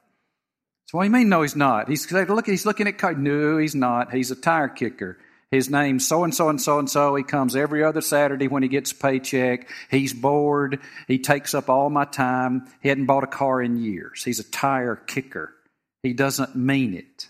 So 0.91 0.97
what 0.97 1.05
do 1.05 1.07
you 1.07 1.13
mean, 1.13 1.29
no, 1.29 1.41
he's 1.41 1.55
not? 1.55 1.87
He's, 1.87 2.11
look, 2.11 2.45
he's 2.45 2.65
looking 2.65 2.85
at 2.85 2.97
card. 2.97 3.17
No, 3.17 3.57
he's 3.57 3.75
not. 3.75 4.13
He's 4.13 4.29
a 4.29 4.35
tire 4.35 4.67
kicker. 4.67 5.17
His 5.49 5.69
name's 5.69 6.05
so 6.05 6.25
and 6.25 6.35
so 6.35 6.49
and 6.49 6.59
so 6.59 6.79
and 6.79 6.89
so. 6.89 7.15
He 7.15 7.23
comes 7.23 7.55
every 7.55 7.81
other 7.81 8.01
Saturday 8.01 8.49
when 8.49 8.61
he 8.61 8.67
gets 8.67 8.91
a 8.91 8.95
paycheck. 8.95 9.69
He's 9.89 10.13
bored. 10.13 10.81
He 11.07 11.17
takes 11.17 11.53
up 11.53 11.69
all 11.69 11.89
my 11.89 12.03
time. 12.03 12.67
He 12.81 12.89
hadn't 12.89 13.05
bought 13.05 13.23
a 13.23 13.27
car 13.27 13.61
in 13.61 13.77
years. 13.81 14.25
He's 14.25 14.41
a 14.41 14.43
tire 14.43 14.97
kicker. 14.97 15.53
He 16.03 16.11
doesn't 16.11 16.57
mean 16.57 16.93
it. 16.93 17.29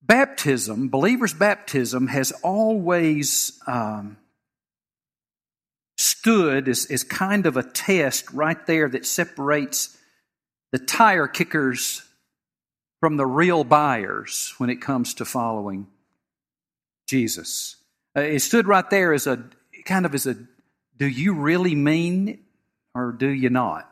Baptism, 0.00 0.88
believer's 0.88 1.34
baptism, 1.34 2.06
has 2.06 2.32
always 2.42 3.60
um, 3.66 4.16
stood 5.98 6.66
as, 6.66 6.86
as 6.86 7.04
kind 7.04 7.44
of 7.44 7.58
a 7.58 7.62
test 7.62 8.32
right 8.32 8.66
there 8.66 8.88
that 8.88 9.04
separates 9.04 9.94
the 10.72 10.78
tire 10.78 11.26
kickers 11.26 12.02
from 13.00 13.16
the 13.16 13.26
real 13.26 13.64
buyers 13.64 14.54
when 14.58 14.70
it 14.70 14.80
comes 14.80 15.14
to 15.14 15.24
following 15.24 15.86
Jesus. 17.06 17.76
Uh, 18.16 18.20
it 18.20 18.40
stood 18.40 18.66
right 18.66 18.88
there 18.90 19.12
as 19.12 19.26
a 19.26 19.42
kind 19.84 20.04
of 20.04 20.14
as 20.14 20.26
a 20.26 20.36
do 20.96 21.06
you 21.06 21.34
really 21.34 21.74
mean 21.74 22.40
or 22.94 23.12
do 23.12 23.28
you 23.28 23.50
not 23.50 23.90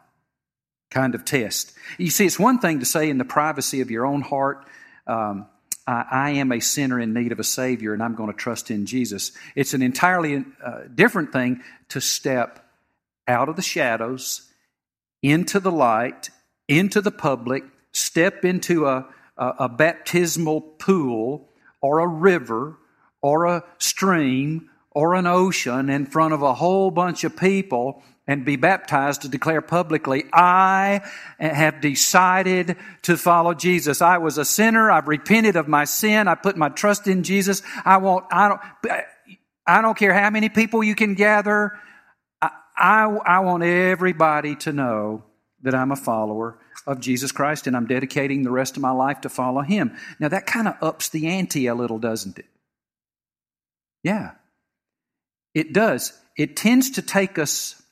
kind 0.91 1.15
of 1.15 1.25
test. 1.25 1.73
You 1.99 2.11
see, 2.11 2.27
it's 2.27 2.39
one 2.39 2.59
thing 2.59 2.81
to 2.81 2.87
say 2.87 3.11
in 3.11 3.19
the 3.19 3.25
privacy 3.25 3.81
of 3.81 3.91
your 3.91 4.07
own 4.07 4.23
heart, 4.23 4.67
um, 5.07 5.47
I, 5.87 6.05
I, 6.11 6.31
am 6.31 6.53
a 6.53 6.61
sinner 6.61 7.01
in 7.01 7.13
need 7.13 7.33
of 7.33 7.41
a 7.41 7.45
Savior 7.45 7.93
and 7.93 8.03
I'm 8.03 8.15
going 8.15 8.31
to 8.31 8.37
trust 8.37 8.71
in 8.71 8.87
Jesus. 8.87 9.33
It's 9.55 9.75
an 9.75 9.83
entirely 9.83 10.45
uh, 10.65 10.81
different 10.93 11.33
thing 11.33 11.63
to 11.91 12.01
step 12.01 12.65
out 13.29 13.49
of 13.49 13.57
the 13.57 13.63
shadows 13.63 14.49
into 15.23 15.61
the 15.61 15.73
light 15.73 16.31
into 16.69 17.01
the 17.01 17.11
public, 17.11 17.65
step 17.93 18.45
into 18.45 18.87
a, 18.87 19.07
a, 19.37 19.53
a 19.61 19.69
baptismal 19.69 20.61
pool 20.61 21.49
or 21.81 22.01
a 22.01 22.07
river 22.07 22.79
or 23.23 23.45
a 23.47 23.65
stream 23.79 24.71
or 24.91 25.15
an 25.15 25.27
ocean 25.27 25.91
in 25.91 26.07
front 26.07 26.33
of 26.33 26.43
a 26.43 26.55
whole 26.55 26.91
bunch 26.91 27.25
of 27.25 27.37
people 27.37 28.03
and 28.27 28.45
be 28.45 28.57
baptized 28.57 29.23
to 29.23 29.29
declare 29.29 29.61
publicly, 29.61 30.25
I 30.33 31.03
have 31.39 31.81
decided 31.81 32.77
to 33.03 33.17
follow 33.17 33.55
Jesus. 33.55 34.03
I 34.03 34.19
was 34.19 34.37
a 34.37 34.45
sinner. 34.45 34.91
I've 34.91 35.07
repented 35.07 35.55
of 35.55 35.69
my 35.69 35.85
sin. 35.85 36.27
I 36.27 36.35
put 36.35 36.57
my 36.57 36.69
trust 36.69 37.07
in 37.07 37.23
Jesus. 37.23 37.63
I 37.85 37.99
want, 37.99 38.27
I 38.33 38.49
don't, 38.49 38.61
I 39.67 39.81
don't 39.81 39.97
care 39.97 40.13
how 40.13 40.31
many 40.31 40.49
people 40.49 40.83
you 40.83 40.97
can 40.97 41.15
gather. 41.15 41.79
I, 42.43 42.51
I, 42.77 43.05
I 43.05 43.39
want 43.41 43.63
everybody 43.63 44.57
to 44.57 44.73
know 44.73 45.23
that 45.67 45.75
I'm 45.75 45.91
a 45.91 45.97
follower 45.97 46.57
of 46.87 47.01
Jesus 47.01 47.33
Christ 47.33 47.67
and 47.67 47.77
I'm 47.77 47.87
dedicating 47.87 48.45
the 48.45 48.53
rest 48.53 48.77
of 48.77 48.83
my 48.83 48.93
life 48.93 49.23
to 49.23 49.29
follow 49.29 49.63
Him. 49.63 49.97
Now, 50.21 50.29
that 50.29 50.47
kind 50.47 50.69
of 50.69 50.77
ups 50.81 51.09
the 51.09 51.27
ante 51.27 51.67
a 51.67 51.75
little, 51.75 51.99
doesn't 51.99 52.39
it? 52.39 52.47
Yeah, 54.05 54.31
it 55.55 55.73
does. 55.73 56.13
It 56.37 56.57
tends 56.57 56.93
to 56.93 57.03
take 57.03 57.37
us 57.37 57.83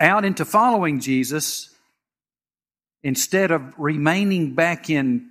out 0.00 0.24
into 0.24 0.46
following 0.46 1.00
Jesus 1.00 1.68
instead 3.02 3.50
of 3.50 3.74
remaining 3.78 4.54
back 4.54 4.88
in 4.88 5.28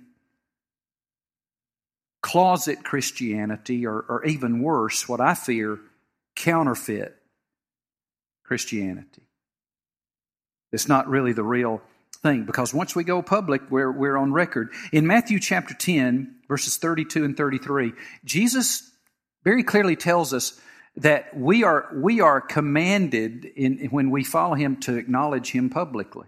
closet 2.22 2.84
Christianity, 2.84 3.86
or, 3.86 4.04
or 4.08 4.24
even 4.24 4.62
worse, 4.62 5.08
what 5.08 5.20
I 5.20 5.34
fear, 5.34 5.80
counterfeit 6.36 7.16
Christianity. 8.44 9.22
It's 10.72 10.88
not 10.88 11.08
really 11.08 11.32
the 11.32 11.42
real 11.42 11.82
thing 12.22 12.44
because 12.44 12.74
once 12.74 12.94
we 12.94 13.04
go 13.04 13.22
public, 13.22 13.62
we're, 13.70 13.90
we're 13.90 14.16
on 14.16 14.32
record. 14.32 14.70
In 14.92 15.06
Matthew 15.06 15.40
chapter 15.40 15.74
10, 15.74 16.36
verses 16.48 16.76
32 16.76 17.24
and 17.24 17.36
33, 17.36 17.92
Jesus 18.24 18.90
very 19.44 19.62
clearly 19.62 19.96
tells 19.96 20.32
us 20.32 20.60
that 20.96 21.36
we 21.36 21.64
are, 21.64 21.88
we 21.94 22.20
are 22.20 22.40
commanded 22.40 23.44
in, 23.44 23.88
when 23.90 24.10
we 24.10 24.24
follow 24.24 24.54
him 24.54 24.76
to 24.80 24.96
acknowledge 24.96 25.52
him 25.52 25.70
publicly. 25.70 26.26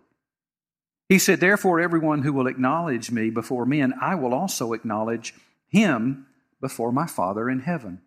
He 1.08 1.18
said, 1.18 1.40
Therefore, 1.40 1.80
everyone 1.80 2.22
who 2.22 2.32
will 2.32 2.46
acknowledge 2.46 3.10
me 3.10 3.28
before 3.28 3.66
men, 3.66 3.92
I 4.00 4.14
will 4.14 4.32
also 4.32 4.72
acknowledge 4.72 5.34
him 5.68 6.26
before 6.60 6.92
my 6.92 7.06
Father 7.06 7.50
in 7.50 7.60
heaven. 7.60 8.00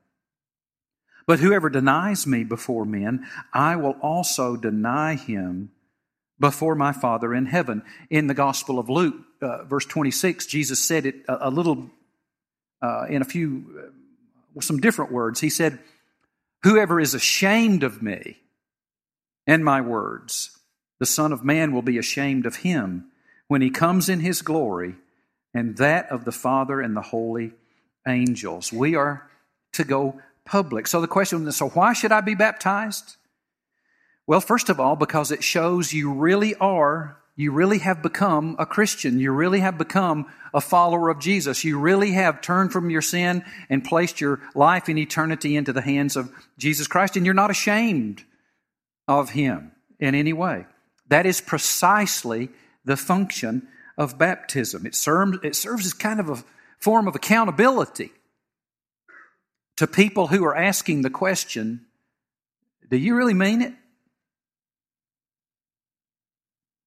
But 1.28 1.40
whoever 1.40 1.70
denies 1.70 2.26
me 2.26 2.44
before 2.44 2.86
men, 2.86 3.28
I 3.54 3.76
will 3.76 3.96
also 4.02 4.56
deny 4.56 5.16
him 5.16 5.72
before 6.40 6.76
my 6.76 6.92
Father 6.92 7.34
in 7.34 7.46
heaven. 7.46 7.84
In 8.10 8.28
the 8.28 8.34
Gospel 8.34 8.80
of 8.80 8.90
Luke, 8.90 9.16
uh, 9.42 9.64
verse 9.64 9.86
26, 9.86 10.46
Jesus 10.46 10.80
said 10.80 11.06
it 11.06 11.16
a, 11.28 11.48
a 11.48 11.50
little 11.50 11.90
uh, 12.82 13.06
in 13.10 13.22
a 13.22 13.26
few, 13.26 13.92
uh, 14.58 14.62
some 14.62 14.80
different 14.80 15.12
words. 15.12 15.40
He 15.40 15.50
said, 15.50 15.80
Whoever 16.64 17.00
is 17.00 17.14
ashamed 17.14 17.84
of 17.84 18.02
me 18.02 18.38
and 19.46 19.64
my 19.64 19.82
words, 19.82 20.58
the 21.00 21.06
Son 21.06 21.32
of 21.32 21.44
Man 21.44 21.74
will 21.74 21.82
be 21.82 21.98
ashamed 21.98 22.46
of 22.46 22.58
him 22.58 23.12
when 23.48 23.62
he 23.62 23.70
comes 23.70 24.10
in 24.10 24.20
his 24.20 24.42
glory 24.42 24.96
and 25.54 25.78
that 25.78 26.10
of 26.12 26.26
the 26.26 26.32
Father 26.32 26.82
and 26.82 26.96
the 26.96 27.02
holy 27.02 27.54
angels. 28.08 28.74
We 28.74 28.96
are 28.96 29.30
to 29.74 29.84
go 29.84 30.20
public. 30.46 30.88
So 30.88 31.02
the 31.02 31.08
question 31.08 31.48
is 31.48 31.56
so 31.56 31.70
why 31.70 31.94
should 31.94 32.12
I 32.12 32.22
be 32.22 32.36
baptized? 32.36 33.18
Well, 34.28 34.42
first 34.42 34.70
of 34.70 34.80
all, 34.80 34.96
because 34.96 35.32
it 35.32 35.44
shows 35.44 35.94
you 35.94 36.12
really 36.14 36.56
are, 36.56 37.18
you 37.36 37.52
really 37.52 37.80
have 37.80 38.02
become 38.02 38.56
a 38.58 38.66
Christian. 38.66 39.20
You 39.20 39.32
really 39.32 39.60
have 39.60 39.78
become 39.78 40.26
a 40.54 40.62
follower 40.62 41.10
of 41.10 41.20
Jesus. 41.20 41.64
You 41.64 41.80
really 41.80 42.12
have 42.12 42.42
turned 42.42 42.72
from 42.72 42.90
your 42.90 43.02
sin 43.02 43.44
and 43.70 43.84
placed 43.84 44.22
your 44.22 44.40
life 44.56 44.88
in 44.88 44.98
eternity 44.98 45.56
into 45.56 45.74
the 45.74 45.82
hands 45.82 46.16
of 46.16 46.32
Jesus 46.58 46.88
Christ, 46.88 47.18
and 47.18 47.26
you're 47.26 47.36
not 47.36 47.52
ashamed 47.52 48.24
of 49.08 49.32
Him 49.32 49.74
in 50.00 50.16
any 50.16 50.34
way. 50.34 50.66
That 51.10 51.26
is 51.26 51.42
precisely 51.42 52.50
the 52.86 52.98
function 52.98 53.68
of 53.98 54.18
baptism. 54.18 54.86
It 54.86 54.96
serves, 54.96 55.38
it 55.44 55.56
serves 55.56 55.86
as 55.86 55.94
kind 55.94 56.20
of 56.20 56.30
a 56.30 56.44
form 56.80 57.08
of 57.08 57.16
accountability 57.16 58.12
to 59.78 59.88
people 59.88 60.28
who 60.28 60.46
are 60.46 60.56
asking 60.56 61.02
the 61.02 61.10
question 61.10 61.86
Do 62.90 62.98
you 62.98 63.16
really 63.16 63.34
mean 63.34 63.62
it? 63.62 63.74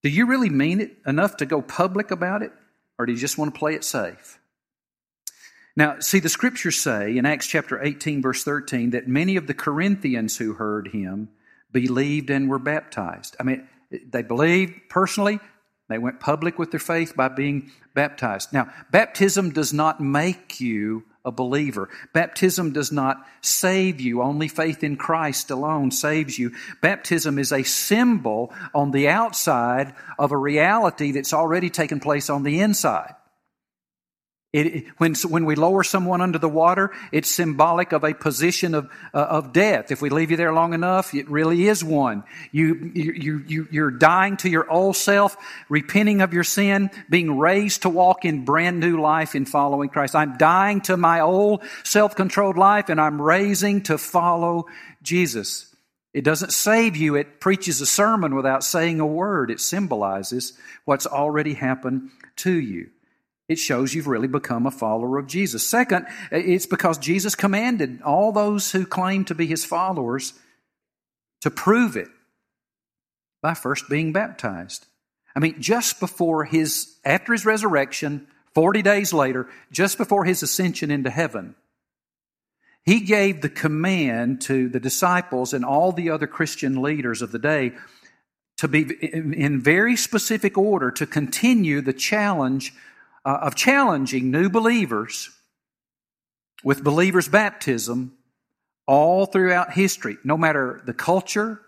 Do 0.02 0.08
you 0.08 0.26
really 0.26 0.50
mean 0.50 0.80
it 0.80 0.96
enough 1.06 1.36
to 1.38 1.46
go 1.46 1.60
public 1.60 2.10
about 2.10 2.42
it? 2.42 2.52
Or 2.98 3.06
do 3.06 3.12
you 3.12 3.18
just 3.18 3.38
want 3.38 3.54
to 3.54 3.58
play 3.58 3.74
it 3.74 3.84
safe? 3.84 4.38
Now, 5.76 6.00
see, 6.00 6.18
the 6.18 6.28
scriptures 6.28 6.76
say 6.76 7.16
in 7.16 7.24
Acts 7.24 7.46
chapter 7.46 7.80
18, 7.80 8.20
verse 8.20 8.42
13, 8.42 8.90
that 8.90 9.06
many 9.06 9.36
of 9.36 9.46
the 9.46 9.54
Corinthians 9.54 10.36
who 10.36 10.54
heard 10.54 10.88
him 10.88 11.28
believed 11.70 12.30
and 12.30 12.48
were 12.48 12.58
baptized. 12.58 13.36
I 13.38 13.44
mean, 13.44 13.68
they 13.90 14.22
believed 14.22 14.88
personally, 14.88 15.38
they 15.88 15.98
went 15.98 16.20
public 16.20 16.58
with 16.58 16.70
their 16.70 16.80
faith 16.80 17.14
by 17.14 17.28
being 17.28 17.70
baptized. 17.94 18.52
Now, 18.52 18.72
baptism 18.90 19.50
does 19.50 19.72
not 19.72 20.00
make 20.00 20.60
you 20.60 21.04
a 21.24 21.30
believer. 21.30 21.88
Baptism 22.12 22.72
does 22.72 22.92
not 22.92 23.26
save 23.40 24.00
you. 24.00 24.22
Only 24.22 24.48
faith 24.48 24.82
in 24.82 24.96
Christ 24.96 25.50
alone 25.50 25.90
saves 25.90 26.38
you. 26.38 26.52
Baptism 26.80 27.38
is 27.38 27.52
a 27.52 27.62
symbol 27.64 28.52
on 28.74 28.90
the 28.90 29.08
outside 29.08 29.94
of 30.18 30.32
a 30.32 30.36
reality 30.36 31.12
that's 31.12 31.32
already 31.34 31.70
taken 31.70 32.00
place 32.00 32.30
on 32.30 32.42
the 32.42 32.60
inside. 32.60 33.14
It, 34.50 34.86
when, 34.96 35.14
when 35.28 35.44
we 35.44 35.56
lower 35.56 35.84
someone 35.84 36.22
under 36.22 36.38
the 36.38 36.48
water, 36.48 36.90
it's 37.12 37.28
symbolic 37.28 37.92
of 37.92 38.02
a 38.02 38.14
position 38.14 38.74
of, 38.74 38.88
uh, 39.12 39.18
of 39.18 39.52
death. 39.52 39.90
If 39.90 40.00
we 40.00 40.08
leave 40.08 40.30
you 40.30 40.38
there 40.38 40.54
long 40.54 40.72
enough, 40.72 41.12
it 41.12 41.28
really 41.28 41.68
is 41.68 41.84
one. 41.84 42.24
You, 42.50 42.90
you, 42.94 43.44
you, 43.46 43.68
you're 43.70 43.90
dying 43.90 44.38
to 44.38 44.48
your 44.48 44.70
old 44.70 44.96
self, 44.96 45.36
repenting 45.68 46.22
of 46.22 46.32
your 46.32 46.44
sin, 46.44 46.90
being 47.10 47.38
raised 47.38 47.82
to 47.82 47.90
walk 47.90 48.24
in 48.24 48.46
brand 48.46 48.80
new 48.80 48.98
life 48.98 49.34
in 49.34 49.44
following 49.44 49.90
Christ. 49.90 50.14
I'm 50.14 50.38
dying 50.38 50.80
to 50.82 50.96
my 50.96 51.20
old 51.20 51.62
self-controlled 51.84 52.56
life 52.56 52.88
and 52.88 52.98
I'm 52.98 53.20
raising 53.20 53.82
to 53.82 53.98
follow 53.98 54.64
Jesus. 55.02 55.76
It 56.14 56.24
doesn't 56.24 56.54
save 56.54 56.96
you. 56.96 57.16
It 57.16 57.38
preaches 57.38 57.82
a 57.82 57.86
sermon 57.86 58.34
without 58.34 58.64
saying 58.64 58.98
a 58.98 59.06
word. 59.06 59.50
It 59.50 59.60
symbolizes 59.60 60.54
what's 60.86 61.06
already 61.06 61.52
happened 61.52 62.12
to 62.36 62.58
you 62.58 62.88
it 63.48 63.58
shows 63.58 63.94
you've 63.94 64.06
really 64.06 64.28
become 64.28 64.66
a 64.66 64.70
follower 64.70 65.18
of 65.18 65.26
Jesus. 65.26 65.66
Second, 65.66 66.06
it's 66.30 66.66
because 66.66 66.98
Jesus 66.98 67.34
commanded 67.34 68.02
all 68.02 68.30
those 68.30 68.72
who 68.72 68.84
claim 68.84 69.24
to 69.24 69.34
be 69.34 69.46
his 69.46 69.64
followers 69.64 70.34
to 71.40 71.50
prove 71.50 71.96
it 71.96 72.08
by 73.40 73.54
first 73.54 73.88
being 73.88 74.12
baptized. 74.12 74.86
I 75.34 75.40
mean, 75.40 75.60
just 75.60 76.00
before 76.00 76.44
his, 76.44 76.96
after 77.04 77.32
his 77.32 77.46
resurrection, 77.46 78.26
40 78.54 78.82
days 78.82 79.12
later, 79.12 79.48
just 79.72 79.96
before 79.96 80.24
his 80.24 80.42
ascension 80.42 80.90
into 80.90 81.10
heaven, 81.10 81.54
he 82.84 83.00
gave 83.00 83.40
the 83.40 83.48
command 83.48 84.40
to 84.42 84.68
the 84.68 84.80
disciples 84.80 85.52
and 85.52 85.64
all 85.64 85.92
the 85.92 86.10
other 86.10 86.26
Christian 86.26 86.82
leaders 86.82 87.22
of 87.22 87.32
the 87.32 87.38
day 87.38 87.72
to 88.56 88.66
be 88.66 88.82
in 89.02 89.60
very 89.60 89.94
specific 89.96 90.58
order 90.58 90.90
to 90.90 91.06
continue 91.06 91.80
the 91.80 91.92
challenge 91.92 92.74
uh, 93.24 93.38
of 93.42 93.54
challenging 93.54 94.30
new 94.30 94.48
believers 94.48 95.30
with 96.64 96.84
believers' 96.84 97.28
baptism 97.28 98.16
all 98.86 99.26
throughout 99.26 99.72
history, 99.72 100.16
no 100.24 100.36
matter 100.36 100.82
the 100.86 100.94
culture 100.94 101.60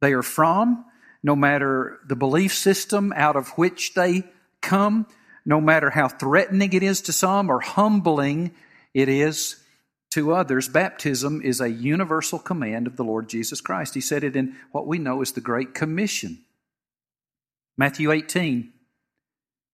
they 0.00 0.12
are 0.12 0.22
from, 0.22 0.84
no 1.22 1.34
matter 1.34 1.98
the 2.06 2.16
belief 2.16 2.54
system 2.54 3.12
out 3.16 3.34
of 3.34 3.48
which 3.50 3.94
they 3.94 4.22
come, 4.60 5.06
no 5.44 5.60
matter 5.60 5.90
how 5.90 6.08
threatening 6.08 6.72
it 6.72 6.82
is 6.82 7.00
to 7.00 7.12
some 7.12 7.50
or 7.50 7.60
humbling 7.60 8.52
it 8.94 9.08
is 9.08 9.56
to 10.10 10.32
others, 10.32 10.68
baptism 10.68 11.42
is 11.42 11.60
a 11.60 11.70
universal 11.70 12.38
command 12.38 12.86
of 12.86 12.96
the 12.96 13.04
Lord 13.04 13.28
Jesus 13.28 13.60
Christ. 13.60 13.94
He 13.94 14.00
said 14.00 14.24
it 14.24 14.36
in 14.36 14.56
what 14.72 14.86
we 14.86 14.98
know 14.98 15.20
as 15.20 15.32
the 15.32 15.40
Great 15.40 15.74
Commission. 15.74 16.38
Matthew 17.76 18.10
18, 18.10 18.72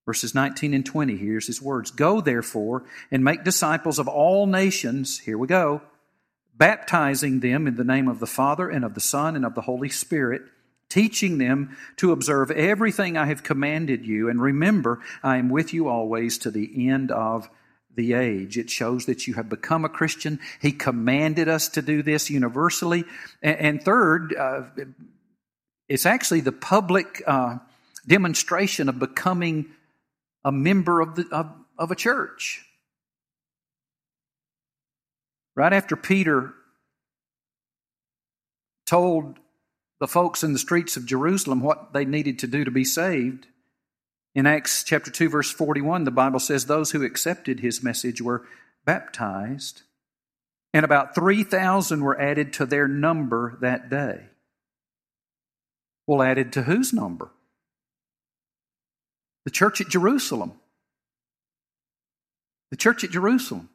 Verses 0.06 0.34
19 0.34 0.74
and 0.74 0.84
20, 0.84 1.16
here's 1.16 1.46
his 1.46 1.62
words 1.62 1.90
Go 1.90 2.20
therefore 2.20 2.84
and 3.10 3.24
make 3.24 3.44
disciples 3.44 3.98
of 3.98 4.06
all 4.06 4.46
nations, 4.46 5.18
here 5.20 5.38
we 5.38 5.46
go, 5.46 5.80
baptizing 6.56 7.40
them 7.40 7.66
in 7.66 7.76
the 7.76 7.84
name 7.84 8.08
of 8.08 8.20
the 8.20 8.26
Father 8.26 8.68
and 8.68 8.84
of 8.84 8.94
the 8.94 9.00
Son 9.00 9.34
and 9.34 9.44
of 9.44 9.54
the 9.54 9.62
Holy 9.62 9.88
Spirit, 9.88 10.42
teaching 10.88 11.38
them 11.38 11.76
to 11.96 12.12
observe 12.12 12.50
everything 12.50 13.16
I 13.16 13.26
have 13.26 13.42
commanded 13.42 14.06
you. 14.06 14.28
And 14.28 14.40
remember, 14.40 15.00
I 15.22 15.38
am 15.38 15.48
with 15.48 15.72
you 15.72 15.88
always 15.88 16.38
to 16.38 16.50
the 16.50 16.88
end 16.88 17.10
of 17.10 17.48
the 17.96 18.12
age. 18.12 18.58
It 18.58 18.70
shows 18.70 19.06
that 19.06 19.26
you 19.26 19.34
have 19.34 19.48
become 19.48 19.84
a 19.84 19.88
Christian. 19.88 20.38
He 20.60 20.72
commanded 20.72 21.48
us 21.48 21.68
to 21.70 21.82
do 21.82 22.02
this 22.02 22.28
universally. 22.28 23.04
And, 23.42 23.82
third, 23.82 24.34
uh, 24.36 24.62
it's 25.88 26.06
actually 26.06 26.40
the 26.40 26.52
public 26.52 27.22
uh, 27.26 27.58
demonstration 28.06 28.88
of 28.88 28.98
becoming 28.98 29.66
a 30.44 30.52
member 30.52 31.00
of, 31.00 31.14
the, 31.14 31.26
of, 31.30 31.50
of 31.78 31.90
a 31.90 31.96
church. 31.96 32.64
Right 35.56 35.72
after 35.72 35.96
Peter 35.96 36.52
told 38.86 39.38
the 40.00 40.08
folks 40.08 40.42
in 40.42 40.52
the 40.52 40.58
streets 40.58 40.96
of 40.96 41.06
Jerusalem 41.06 41.60
what 41.60 41.92
they 41.92 42.04
needed 42.04 42.40
to 42.40 42.46
do 42.46 42.64
to 42.64 42.70
be 42.70 42.84
saved, 42.84 43.46
in 44.34 44.46
Acts 44.46 44.82
chapter 44.82 45.10
2 45.10 45.28
verse 45.28 45.50
41 45.50 46.04
the 46.04 46.10
Bible 46.10 46.40
says 46.40 46.66
those 46.66 46.90
who 46.90 47.04
accepted 47.04 47.60
his 47.60 47.84
message 47.84 48.20
were 48.20 48.44
baptized 48.84 49.82
and 50.74 50.84
about 50.84 51.14
3,000 51.14 52.02
were 52.02 52.20
added 52.20 52.52
to 52.54 52.66
their 52.66 52.88
number 52.88 53.56
that 53.60 53.88
day. 53.88 54.24
Well, 56.04 56.20
added 56.20 56.52
to 56.54 56.64
whose 56.64 56.92
number? 56.92 57.30
The 59.44 59.50
church 59.50 59.80
at 59.80 59.88
Jerusalem. 59.88 60.52
The 62.70 62.76
church 62.76 63.04
at 63.04 63.10
Jerusalem. 63.10 63.68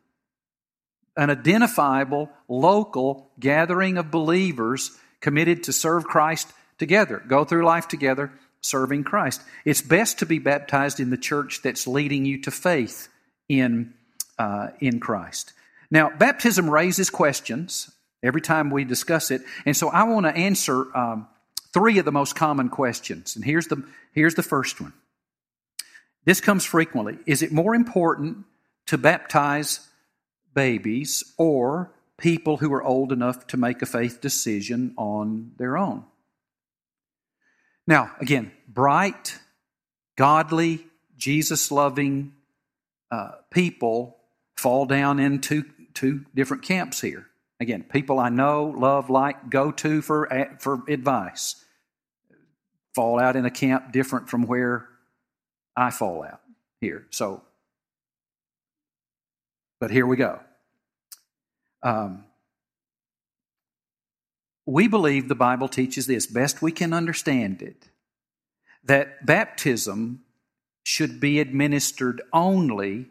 An 1.15 1.29
identifiable, 1.29 2.29
local 2.47 3.29
gathering 3.39 3.97
of 3.97 4.12
believers 4.12 4.91
committed 5.19 5.63
to 5.63 5.73
serve 5.73 6.05
Christ 6.05 6.51
together, 6.77 7.21
go 7.27 7.43
through 7.43 7.65
life 7.65 7.88
together, 7.88 8.32
serving 8.62 9.03
Christ. 9.03 9.41
It's 9.65 9.82
best 9.82 10.19
to 10.19 10.25
be 10.25 10.39
baptized 10.39 10.99
in 10.99 11.10
the 11.10 11.17
church 11.17 11.62
that's 11.62 11.88
leading 11.88 12.25
you 12.25 12.41
to 12.41 12.51
faith 12.51 13.10
in, 13.47 13.93
uh, 14.38 14.69
in 14.79 14.99
Christ. 14.99 15.53
Now, 15.91 16.10
baptism 16.10 16.69
raises 16.69 17.10
questions 17.10 17.91
every 18.23 18.41
time 18.41 18.69
we 18.69 18.84
discuss 18.84 19.32
it, 19.32 19.41
and 19.65 19.75
so 19.75 19.89
I 19.89 20.03
want 20.03 20.25
to 20.25 20.36
answer 20.36 20.86
um, 20.95 21.27
three 21.73 21.99
of 21.99 22.05
the 22.05 22.12
most 22.12 22.36
common 22.36 22.69
questions. 22.69 23.36
And 23.36 23.43
here's 23.43 23.67
the, 23.67 23.84
here's 24.13 24.36
the 24.36 24.43
first 24.43 24.79
one. 24.82 24.93
This 26.30 26.42
comes 26.42 26.63
frequently. 26.63 27.18
Is 27.26 27.42
it 27.42 27.52
more 27.52 27.74
important 27.74 28.46
to 28.86 29.00
baptize 29.00 29.80
babies 30.54 31.24
or 31.39 31.92
people 32.20 32.58
who 32.58 32.72
are 32.72 32.84
old 32.84 33.12
enough 33.12 33.48
to 33.48 33.58
make 33.58 33.82
a 33.82 33.88
faith 33.88 34.22
decision 34.22 34.94
on 34.96 35.54
their 35.58 35.76
own? 35.76 36.06
Now, 37.88 38.12
again, 38.22 38.52
bright, 38.68 39.39
godly, 40.18 40.86
Jesus 41.18 41.72
loving 41.72 42.34
uh, 43.10 43.32
people 43.50 44.18
fall 44.56 44.86
down 44.86 45.20
into 45.20 45.65
two 45.96 46.26
different 46.36 46.62
camps 46.62 47.02
here. 47.02 47.26
Again, 47.60 47.82
people 47.82 48.20
I 48.20 48.30
know, 48.30 48.65
love, 48.65 49.10
like, 49.10 49.50
go 49.50 49.72
to 49.72 50.04
for, 50.04 50.30
for 50.60 50.84
advice 50.88 51.56
fall 52.94 53.20
out 53.20 53.36
in 53.36 53.46
a 53.48 53.52
camp 53.52 53.92
different 53.92 54.30
from 54.30 54.44
where 54.44 54.89
I 55.80 55.92
fall 55.92 56.24
out 56.24 56.42
here. 56.82 57.08
So, 57.10 57.42
but 59.80 59.92
here 59.92 60.06
we 60.06 60.18
go. 60.18 60.42
Um, 61.82 62.26
we 64.65 64.89
believe 64.89 65.30
the 65.30 65.36
Bible 65.36 65.70
teaches 65.70 66.06
this, 66.06 66.28
best 66.28 66.62
we 66.62 66.74
can 66.74 66.92
understand 66.92 67.62
it, 67.62 67.88
that 68.84 69.26
baptism 69.26 70.24
should 70.84 71.22
be 71.22 71.39
administered 71.39 72.22
only 72.34 73.08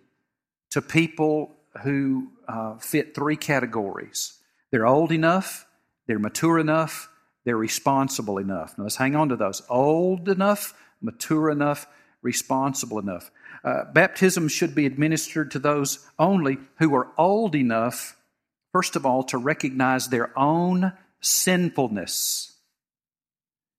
to 0.70 0.82
people 0.82 1.56
who 1.84 2.28
uh, 2.46 2.76
fit 2.76 3.14
three 3.14 3.36
categories. 3.36 4.38
They're 4.70 4.86
old 4.86 5.10
enough, 5.10 5.66
they're 6.06 6.18
mature 6.18 6.58
enough, 6.58 7.08
they're 7.46 7.56
responsible 7.56 8.36
enough. 8.36 8.76
Now 8.76 8.84
let's 8.84 8.96
hang 8.96 9.16
on 9.16 9.30
to 9.30 9.36
those. 9.36 9.62
Old 9.70 10.28
enough, 10.28 10.74
mature 11.00 11.48
enough, 11.48 11.86
responsible 12.22 12.98
enough. 12.98 13.30
Uh, 13.64 13.84
baptism 13.92 14.48
should 14.48 14.74
be 14.74 14.86
administered 14.86 15.50
to 15.50 15.58
those 15.58 16.06
only 16.18 16.58
who 16.78 16.94
are 16.94 17.08
old 17.16 17.54
enough, 17.54 18.16
first 18.72 18.96
of 18.96 19.04
all, 19.04 19.22
to 19.24 19.38
recognize 19.38 20.08
their 20.08 20.36
own 20.38 20.92
sinfulness. 21.20 22.54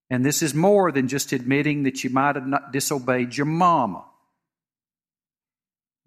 And 0.10 0.26
this 0.26 0.42
is 0.42 0.54
more 0.54 0.92
than 0.92 1.08
just 1.08 1.32
admitting 1.32 1.84
that 1.84 2.04
you 2.04 2.10
might 2.10 2.36
have 2.36 2.72
disobeyed 2.72 3.38
your 3.38 3.46
mama. 3.46 4.06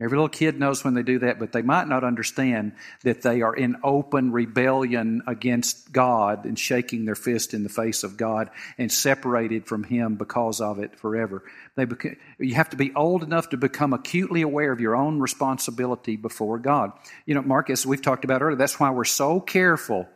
Every 0.02 0.16
little 0.16 0.28
kid 0.28 0.58
knows 0.58 0.82
when 0.82 0.94
they 0.94 1.04
do 1.04 1.20
that, 1.20 1.38
but 1.38 1.52
they 1.52 1.62
might 1.62 1.86
not 1.86 2.02
understand 2.02 2.72
that 3.04 3.22
they 3.22 3.40
are 3.42 3.54
in 3.54 3.76
open 3.84 4.32
rebellion 4.32 5.22
against 5.28 5.92
God 5.92 6.44
and 6.44 6.58
shaking 6.58 7.04
their 7.04 7.14
fist 7.14 7.54
in 7.54 7.62
the 7.62 7.68
face 7.68 8.02
of 8.02 8.16
God 8.16 8.50
and 8.78 8.90
separated 8.90 9.66
from 9.66 9.84
Him 9.84 10.16
because 10.16 10.60
of 10.60 10.80
it 10.80 10.98
forever. 10.98 11.44
They 11.76 11.86
beca- 11.86 12.16
you 12.38 12.56
have 12.56 12.70
to 12.70 12.76
be 12.76 12.92
old 12.94 13.22
enough 13.22 13.50
to 13.50 13.56
become 13.56 13.92
acutely 13.92 14.42
aware 14.42 14.72
of 14.72 14.80
your 14.80 14.96
own 14.96 15.20
responsibility 15.20 16.16
before 16.16 16.58
God. 16.58 16.90
You 17.24 17.36
know, 17.36 17.42
Marcus, 17.42 17.86
we've 17.86 18.02
talked 18.02 18.24
about 18.24 18.42
earlier, 18.42 18.56
that's 18.56 18.80
why 18.80 18.90
we're 18.90 19.04
so 19.04 19.38
careful 19.38 20.08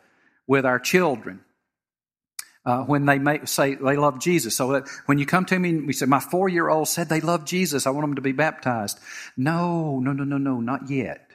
with 0.48 0.66
our 0.66 0.80
children 0.80 1.40
uh, 2.66 2.82
when 2.82 3.06
they 3.06 3.40
say 3.44 3.76
they 3.76 3.96
love 3.96 4.20
Jesus. 4.20 4.56
So 4.56 4.72
that 4.72 4.88
when 5.06 5.18
you 5.18 5.24
come 5.24 5.44
to 5.46 5.58
me 5.58 5.70
and 5.70 5.86
we 5.86 5.92
say, 5.92 6.04
my 6.04 6.18
four 6.20 6.48
year 6.48 6.68
old 6.68 6.88
said 6.88 7.08
they 7.08 7.20
love 7.20 7.44
Jesus, 7.44 7.86
I 7.86 7.90
want 7.90 8.02
them 8.02 8.16
to 8.16 8.20
be 8.20 8.32
baptized. 8.32 8.98
No, 9.36 10.00
no, 10.00 10.12
no, 10.12 10.24
no, 10.24 10.36
no, 10.36 10.60
not 10.60 10.90
yet. 10.90 11.30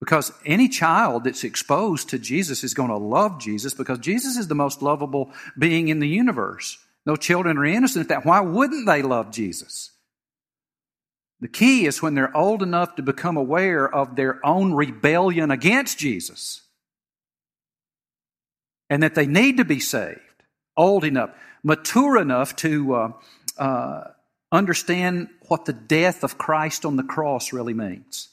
Because 0.00 0.32
any 0.44 0.68
child 0.68 1.24
that's 1.24 1.44
exposed 1.44 2.10
to 2.10 2.18
Jesus 2.18 2.64
is 2.64 2.74
going 2.74 2.90
to 2.90 2.98
love 2.98 3.40
Jesus 3.40 3.72
because 3.72 3.98
Jesus 4.00 4.36
is 4.36 4.48
the 4.48 4.54
most 4.54 4.82
lovable 4.82 5.32
being 5.58 5.88
in 5.88 6.00
the 6.00 6.08
universe. 6.08 6.78
No 7.06 7.16
children 7.16 7.56
are 7.56 7.64
innocent 7.64 8.02
of 8.02 8.08
that. 8.08 8.26
Why 8.26 8.40
wouldn't 8.40 8.86
they 8.86 9.00
love 9.00 9.30
Jesus? 9.30 9.92
The 11.40 11.48
key 11.48 11.86
is 11.86 12.02
when 12.02 12.14
they're 12.14 12.36
old 12.36 12.62
enough 12.62 12.96
to 12.96 13.02
become 13.02 13.36
aware 13.36 13.88
of 13.88 14.16
their 14.16 14.44
own 14.44 14.74
rebellion 14.74 15.50
against 15.50 15.98
Jesus 15.98 16.62
and 18.90 19.02
that 19.02 19.14
they 19.14 19.26
need 19.26 19.58
to 19.58 19.64
be 19.64 19.80
saved 19.80 20.20
old 20.76 21.04
enough, 21.04 21.30
mature 21.62 22.18
enough 22.18 22.56
to 22.56 22.94
uh, 22.94 23.12
uh, 23.58 24.04
understand 24.52 25.28
what 25.48 25.64
the 25.64 25.72
death 25.72 26.24
of 26.24 26.38
Christ 26.38 26.84
on 26.84 26.96
the 26.96 27.02
cross 27.02 27.52
really 27.52 27.74
means, 27.74 28.28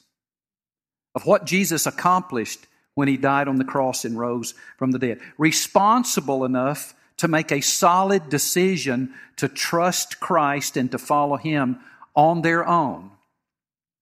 of 1.14 1.26
what 1.26 1.46
Jesus 1.46 1.86
accomplished 1.86 2.66
when 2.94 3.08
he 3.08 3.16
died 3.16 3.48
on 3.48 3.56
the 3.56 3.64
cross 3.64 4.04
and 4.04 4.18
rose 4.18 4.54
from 4.78 4.92
the 4.92 4.98
dead. 4.98 5.20
Responsible 5.38 6.44
enough 6.44 6.94
to 7.16 7.28
make 7.28 7.52
a 7.52 7.60
solid 7.60 8.28
decision 8.28 9.14
to 9.36 9.48
trust 9.48 10.20
Christ 10.20 10.76
and 10.76 10.90
to 10.92 10.98
follow 10.98 11.36
him 11.36 11.80
on 12.14 12.42
their 12.42 12.66
own. 12.66 13.10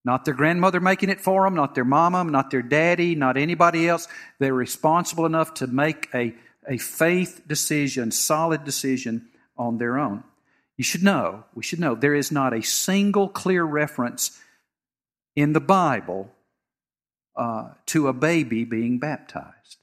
Not 0.05 0.25
their 0.25 0.35
grandmother 0.35 0.81
making 0.81 1.11
it 1.11 1.21
for 1.21 1.45
them, 1.45 1.55
not 1.55 1.75
their 1.75 1.85
mama, 1.85 2.25
not 2.25 2.51
their 2.51 2.63
daddy, 2.63 3.15
not 3.15 3.37
anybody 3.37 3.89
else. 3.89 4.09
They're 4.41 4.55
responsible 4.55 5.27
enough 5.27 5.55
to 5.55 5.67
make 5.67 6.09
a 6.13 6.35
a 6.69 6.79
faith 6.79 7.43
decision, 7.47 8.11
solid 8.11 8.65
decision 8.65 9.29
on 9.57 9.79
their 9.79 9.99
own. 9.99 10.25
You 10.77 10.85
should 10.85 11.03
know, 11.03 11.45
we 11.55 11.63
should 11.63 11.81
know, 11.81 11.95
there 11.95 12.15
is 12.15 12.33
not 12.33 12.55
a 12.55 12.63
single 12.63 13.29
clear 13.29 13.65
reference 13.65 14.39
in 15.37 15.53
the 15.53 15.61
Bible 15.61 16.33
uh, 17.37 17.71
to 17.87 18.09
a 18.09 18.13
baby 18.13 18.65
being 18.65 18.99
baptized. 18.99 19.77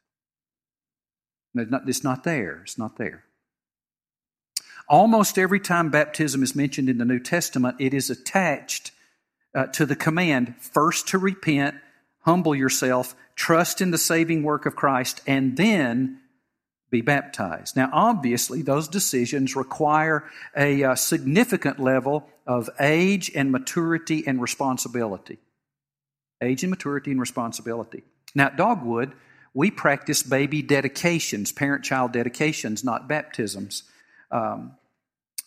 It's 1.55 1.71
not, 1.71 1.87
it's 1.87 2.03
not 2.03 2.23
there. 2.23 2.61
It's 2.63 2.77
not 2.77 2.97
there. 2.97 3.23
Almost 4.87 5.37
every 5.37 5.59
time 5.59 5.89
baptism 5.89 6.41
is 6.41 6.55
mentioned 6.55 6.89
in 6.89 6.97
the 6.97 7.05
New 7.05 7.19
Testament, 7.19 7.77
it 7.79 7.93
is 7.93 8.09
attached 8.09 8.91
uh, 9.53 9.65
to 9.67 9.85
the 9.85 9.95
command 9.95 10.55
first 10.59 11.07
to 11.09 11.17
repent, 11.17 11.75
humble 12.21 12.55
yourself, 12.55 13.15
trust 13.35 13.81
in 13.81 13.91
the 13.91 13.97
saving 13.97 14.43
work 14.43 14.65
of 14.65 14.75
Christ, 14.75 15.21
and 15.27 15.57
then 15.57 16.18
be 16.89 17.01
baptized. 17.01 17.75
Now, 17.75 17.89
obviously, 17.93 18.61
those 18.61 18.87
decisions 18.87 19.55
require 19.55 20.29
a, 20.55 20.81
a 20.81 20.91
uh, 20.91 20.95
significant 20.95 21.79
level 21.79 22.27
of 22.47 22.69
age 22.79 23.31
and 23.35 23.51
maturity 23.51 24.25
and 24.25 24.41
responsibility. 24.41 25.37
Age 26.41 26.63
and 26.63 26.69
maturity 26.69 27.11
and 27.11 27.19
responsibility. 27.19 28.03
Now, 28.33 28.47
at 28.47 28.57
Dogwood, 28.57 29.13
we 29.53 29.71
practice 29.71 30.23
baby 30.23 30.61
dedications, 30.61 31.51
parent 31.51 31.83
child 31.83 32.11
dedications, 32.11 32.83
not 32.83 33.07
baptisms. 33.07 33.83
Um, 34.31 34.75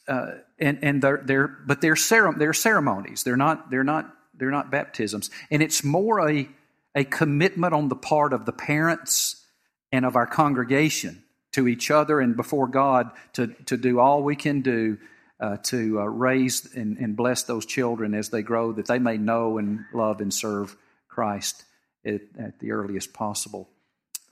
uh, 0.09 0.33
and 0.59 0.79
and 0.83 1.03
they're, 1.03 1.23
they're 1.25 1.49
but 1.49 1.81
they're, 1.81 1.97
cere- 1.97 2.35
they're 2.37 2.53
ceremonies. 2.53 3.23
They're 3.23 3.37
not 3.37 3.71
they're 3.71 3.85
not 3.85 4.13
they're 4.35 4.51
not 4.51 4.71
baptisms. 4.71 5.31
And 5.51 5.63
it's 5.63 5.85
more 5.85 6.29
a 6.29 6.49
a 6.95 7.05
commitment 7.05 7.73
on 7.73 7.89
the 7.89 7.97
part 7.97 8.33
of 8.33 8.45
the 8.45 8.53
parents 8.53 9.45
and 9.93 10.05
of 10.05 10.17
our 10.17 10.27
congregation 10.27 11.22
to 11.53 11.69
each 11.69 11.91
other 11.91 12.21
and 12.21 12.37
before 12.37 12.67
God 12.67 13.11
to, 13.35 13.49
to 13.67 13.77
do 13.77 14.01
all 14.01 14.23
we 14.23 14.37
can 14.37 14.63
do 14.63 14.99
uh, 15.41 15.57
to 15.65 16.01
uh, 16.01 16.05
raise 16.05 16.73
and, 16.75 16.99
and, 16.99 17.17
bless 17.17 17.43
those 17.43 17.67
children 17.67 18.15
as 18.15 18.29
they 18.29 18.43
grow, 18.43 18.71
that 18.71 18.87
they 18.87 19.01
may 19.01 19.19
know 19.19 19.59
and 19.59 19.81
love 19.93 20.21
and 20.21 20.33
serve 20.33 20.77
Christ 21.09 21.65
at, 22.07 22.21
at 22.39 22.61
the 22.61 22.71
earliest 22.71 23.13
possible 23.13 23.69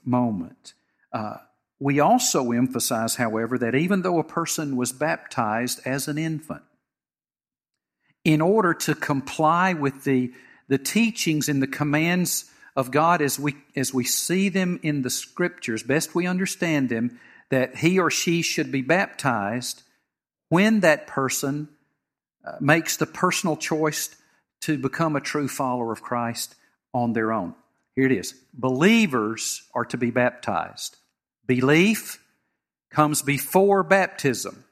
moment. 0.05 0.73
Uh, 1.11 1.35
we 1.79 1.99
also 1.99 2.51
emphasize, 2.51 3.15
however, 3.15 3.57
that 3.57 3.75
even 3.75 4.03
though 4.03 4.19
a 4.19 4.23
person 4.23 4.77
was 4.77 4.93
baptized 4.93 5.81
as 5.83 6.07
an 6.07 6.17
infant, 6.17 6.61
in 8.23 8.39
order 8.39 8.73
to 8.73 8.95
comply 8.95 9.73
with 9.73 10.03
the, 10.03 10.31
the 10.67 10.77
teachings 10.77 11.49
and 11.49 11.61
the 11.61 11.67
commands 11.67 12.50
of 12.75 12.91
God 12.91 13.21
as 13.21 13.39
we, 13.39 13.55
as 13.75 13.93
we 13.93 14.03
see 14.03 14.49
them 14.49 14.79
in 14.83 15.01
the 15.01 15.09
scriptures, 15.09 15.83
best 15.83 16.15
we 16.15 16.25
understand 16.25 16.89
them, 16.89 17.19
that 17.49 17.77
he 17.77 17.99
or 17.99 18.09
she 18.09 18.41
should 18.41 18.71
be 18.71 18.81
baptized 18.81 19.83
when 20.49 20.79
that 20.81 21.07
person 21.07 21.69
uh, 22.45 22.53
makes 22.59 22.97
the 22.97 23.05
personal 23.05 23.57
choice 23.57 24.15
to 24.61 24.77
become 24.77 25.15
a 25.15 25.21
true 25.21 25.47
follower 25.47 25.91
of 25.91 26.01
Christ 26.01 26.55
on 26.93 27.13
their 27.13 27.31
own. 27.31 27.55
Here 27.95 28.05
it 28.05 28.11
is. 28.11 28.35
Believers 28.53 29.63
are 29.73 29.85
to 29.85 29.97
be 29.97 30.11
baptized. 30.11 30.97
Belief 31.45 32.23
comes 32.89 33.21
before 33.21 33.83
baptism. 33.83 34.63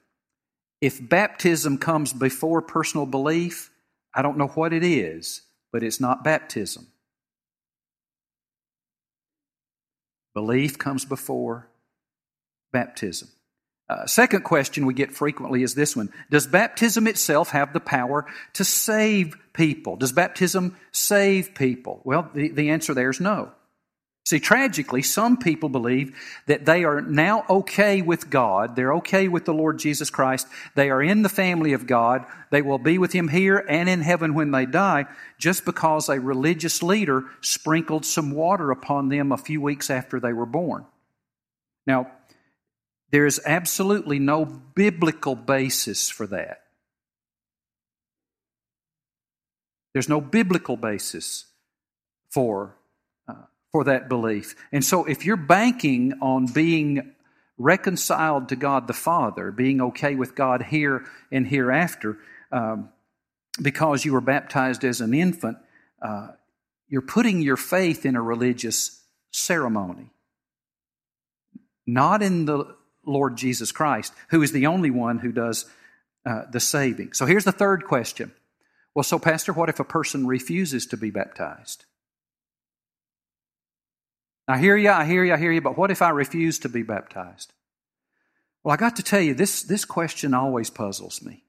If 0.82 1.00
baptism 1.08 1.78
comes 1.78 2.14
before 2.14 2.62
personal 2.62 3.06
belief, 3.06 3.70
I 4.14 4.22
don't 4.22 4.38
know 4.38 4.48
what 4.48 4.74
it 4.74 4.84
is, 4.84 5.42
but 5.72 5.84
it's 5.84 6.00
not 6.00 6.24
baptism. 6.24 6.88
Belief 10.40 10.78
comes 10.78 11.04
before 11.04 11.68
baptism. 12.72 13.28
Uh, 13.90 14.06
second 14.06 14.46
question 14.46 14.86
we 14.86 14.94
get 14.94 15.12
frequently 15.12 15.64
is 15.64 15.76
this 15.76 15.98
one 15.98 16.14
Does 16.32 16.48
baptism 16.48 17.08
itself 17.08 17.50
have 17.50 17.74
the 17.74 17.82
power 17.82 18.26
to 18.54 18.64
save 18.64 19.36
people? 19.52 19.98
Does 19.98 20.14
baptism 20.14 20.78
save 20.94 21.56
people? 21.56 22.00
Well, 22.06 22.32
the, 22.34 22.52
the 22.52 22.70
answer 22.70 22.94
there 22.94 23.10
is 23.10 23.20
no. 23.20 23.52
See, 24.26 24.40
tragically, 24.40 25.02
some 25.02 25.38
people 25.38 25.70
believe 25.70 26.16
that 26.46 26.66
they 26.66 26.84
are 26.84 27.02
now 27.02 27.46
okay 27.50 28.04
with 28.04 28.30
God. 28.30 28.76
They're 28.76 28.94
okay 28.96 29.28
with 29.28 29.46
the 29.46 29.54
Lord 29.54 29.80
Jesus 29.80 30.12
Christ. 30.12 30.48
They 30.76 30.92
are 30.92 31.02
in 31.02 31.24
the 31.24 31.30
family 31.30 31.74
of 31.74 31.88
God. 31.88 32.26
They 32.52 32.62
will 32.62 32.78
be 32.78 33.00
with 33.00 33.12
Him 33.12 33.30
here 33.30 33.66
and 33.68 33.90
in 33.90 34.02
heaven 34.02 34.36
when 34.36 34.52
they 34.52 34.68
die, 34.68 35.06
just 35.40 35.66
because 35.66 36.10
a 36.10 36.20
religious 36.20 36.84
leader 36.84 37.26
sprinkled 37.42 38.06
some 38.06 38.32
water 38.32 38.70
upon 38.70 39.10
them 39.10 39.32
a 39.32 39.38
few 39.38 39.62
weeks 39.62 39.90
after 39.90 40.20
they 40.20 40.34
were 40.34 40.46
born. 40.46 40.86
Now, 41.88 42.12
there 43.12 43.26
is 43.26 43.42
absolutely 43.44 44.20
no 44.20 44.46
biblical 44.46 45.34
basis 45.34 46.10
for 46.10 46.28
that. 46.28 46.62
There's 49.94 50.10
no 50.10 50.22
biblical 50.22 50.78
basis 50.78 51.46
for, 52.30 52.76
for 53.72 53.84
that 53.86 54.10
belief. 54.10 54.56
And 54.72 54.84
so 54.84 55.06
if 55.06 55.26
you're 55.26 55.38
banking 55.38 56.14
on 56.22 56.48
being 56.48 57.14
reconciled 57.58 58.50
to 58.50 58.56
God 58.56 58.88
the 58.88 58.94
Father, 58.94 59.52
being 59.52 59.82
okay 59.82 60.16
with 60.16 60.36
God 60.36 60.64
here 60.64 61.06
and 61.32 61.46
hereafter, 61.46 62.18
um, 62.52 62.90
because 63.62 64.06
you 64.06 64.14
were 64.14 64.22
baptized 64.22 64.84
as 64.84 65.02
an 65.02 65.14
infant, 65.14 65.58
uh, 66.02 66.30
you're 66.88 67.02
putting 67.02 67.42
your 67.42 67.58
faith 67.58 68.06
in 68.06 68.16
a 68.16 68.22
religious 68.22 69.04
ceremony, 69.32 70.10
not 71.86 72.24
in 72.24 72.46
the 72.46 72.76
Lord 73.06 73.38
Jesus 73.38 73.72
Christ, 73.72 74.14
who 74.30 74.42
is 74.42 74.52
the 74.52 74.68
only 74.68 74.90
one 74.90 75.20
who 75.20 75.32
does 75.32 75.66
uh, 76.26 76.44
the 76.52 76.60
saving. 76.60 77.14
So 77.14 77.26
here's 77.26 77.44
the 77.44 77.52
third 77.52 77.86
question. 77.86 78.32
Well, 78.96 79.04
so, 79.04 79.20
Pastor, 79.20 79.54
what 79.54 79.70
if 79.70 79.80
a 79.80 79.84
person 79.84 80.26
refuses 80.26 80.88
to 80.88 80.98
be 80.98 81.12
baptized? 81.12 81.86
I 84.50 84.58
hear 84.58 84.76
you, 84.76 84.90
I 84.90 85.06
hear 85.06 85.24
you, 85.24 85.34
I 85.34 85.38
hear 85.38 85.52
you, 85.52 85.62
but 85.62 85.78
what 85.78 85.92
if 85.92 86.02
I 86.02 86.10
refuse 86.10 86.60
to 86.60 86.70
be 86.70 86.84
baptized? 86.84 87.54
Well, 88.64 88.74
I 88.74 88.78
got 88.78 88.98
to 88.98 89.04
tell 89.04 89.22
you, 89.22 89.34
this, 89.34 89.64
this 89.64 89.86
question 89.86 90.34
always 90.34 90.70
puzzles 90.70 91.22
me. 91.22 91.44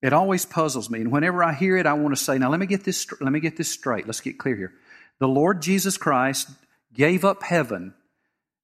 It 0.00 0.14
always 0.14 0.46
puzzles 0.46 0.88
me. 0.88 1.00
And 1.00 1.12
whenever 1.12 1.44
I 1.44 1.52
hear 1.52 1.76
it, 1.76 1.84
I 1.84 1.92
want 1.92 2.16
to 2.16 2.22
say, 2.22 2.38
now 2.38 2.48
let 2.48 2.60
me 2.60 2.66
get 2.66 2.84
this, 2.84 3.06
let 3.20 3.32
me 3.32 3.40
get 3.40 3.56
this 3.58 3.70
straight. 3.70 4.06
Let's 4.06 4.22
get 4.22 4.38
clear 4.38 4.56
here. 4.56 4.72
The 5.18 5.28
Lord 5.28 5.60
Jesus 5.60 5.98
Christ 5.98 6.48
gave 6.94 7.24
up 7.24 7.42
heaven 7.42 7.94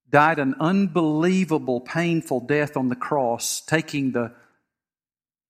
died 0.09 0.39
an 0.39 0.55
unbelievable, 0.59 1.81
painful 1.81 2.41
death 2.41 2.77
on 2.77 2.89
the 2.89 2.95
cross, 2.95 3.61
taking 3.61 4.11
the, 4.11 4.31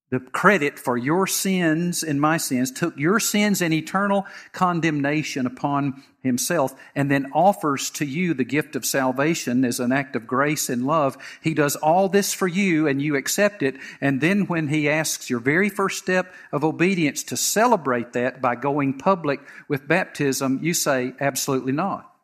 the 0.10 0.20
credit 0.20 0.80
for 0.80 0.98
your 0.98 1.28
sins 1.28 2.02
and 2.02 2.22
my 2.22 2.38
sins, 2.38 2.72
took 2.72 2.98
your 2.98 3.20
sins 3.20 3.62
and 3.62 3.74
eternal 3.74 4.26
condemnation 4.54 5.46
upon 5.46 6.02
himself, 6.24 6.74
and 6.96 7.12
then 7.12 7.32
offers 7.34 7.90
to 7.90 8.06
you 8.06 8.34
the 8.34 8.44
gift 8.44 8.76
of 8.76 8.86
salvation 8.86 9.66
as 9.66 9.80
an 9.80 9.92
act 9.92 10.16
of 10.16 10.26
grace 10.26 10.70
and 10.70 10.86
love. 10.86 11.18
He 11.42 11.54
does 11.54 11.76
all 11.76 12.10
this 12.10 12.34
for 12.34 12.48
you, 12.48 12.88
and 12.88 13.02
you 13.02 13.16
accept 13.16 13.62
it. 13.62 13.76
And 14.00 14.22
then 14.22 14.46
when 14.46 14.70
he 14.70 14.90
asks 14.90 15.30
your 15.30 15.40
very 15.40 15.70
first 15.70 15.98
step 16.00 16.34
of 16.52 16.64
obedience 16.64 17.24
to 17.24 17.38
celebrate 17.38 18.14
that 18.14 18.42
by 18.42 18.56
going 18.56 18.98
public 18.98 19.42
with 19.68 19.88
baptism, 19.88 20.60
you 20.62 20.74
say, 20.74 21.14
absolutely 21.20 21.74
not. 21.74 22.17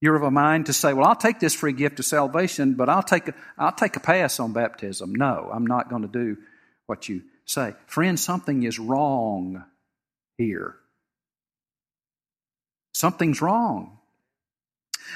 You're 0.00 0.16
of 0.16 0.22
a 0.22 0.30
mind 0.30 0.66
to 0.66 0.72
say, 0.72 0.92
well, 0.92 1.06
I'll 1.06 1.16
take 1.16 1.40
this 1.40 1.54
free 1.54 1.72
gift 1.72 1.98
of 1.98 2.04
salvation, 2.04 2.74
but 2.74 2.88
I'll 2.88 3.02
take 3.02 3.28
a, 3.28 3.34
I'll 3.56 3.72
take 3.72 3.96
a 3.96 4.00
pass 4.00 4.38
on 4.38 4.52
baptism. 4.52 5.14
No, 5.14 5.50
I'm 5.52 5.66
not 5.66 5.88
going 5.88 6.02
to 6.02 6.08
do 6.08 6.36
what 6.86 7.08
you 7.08 7.22
say. 7.46 7.74
Friend, 7.86 8.18
something 8.20 8.62
is 8.62 8.78
wrong 8.78 9.64
here. 10.36 10.76
Something's 12.92 13.40
wrong. 13.40 13.98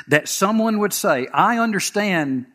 That 0.09 0.29
someone 0.29 0.79
would 0.79 0.93
say, 0.93 1.27
I 1.33 1.59
understand 1.59 2.47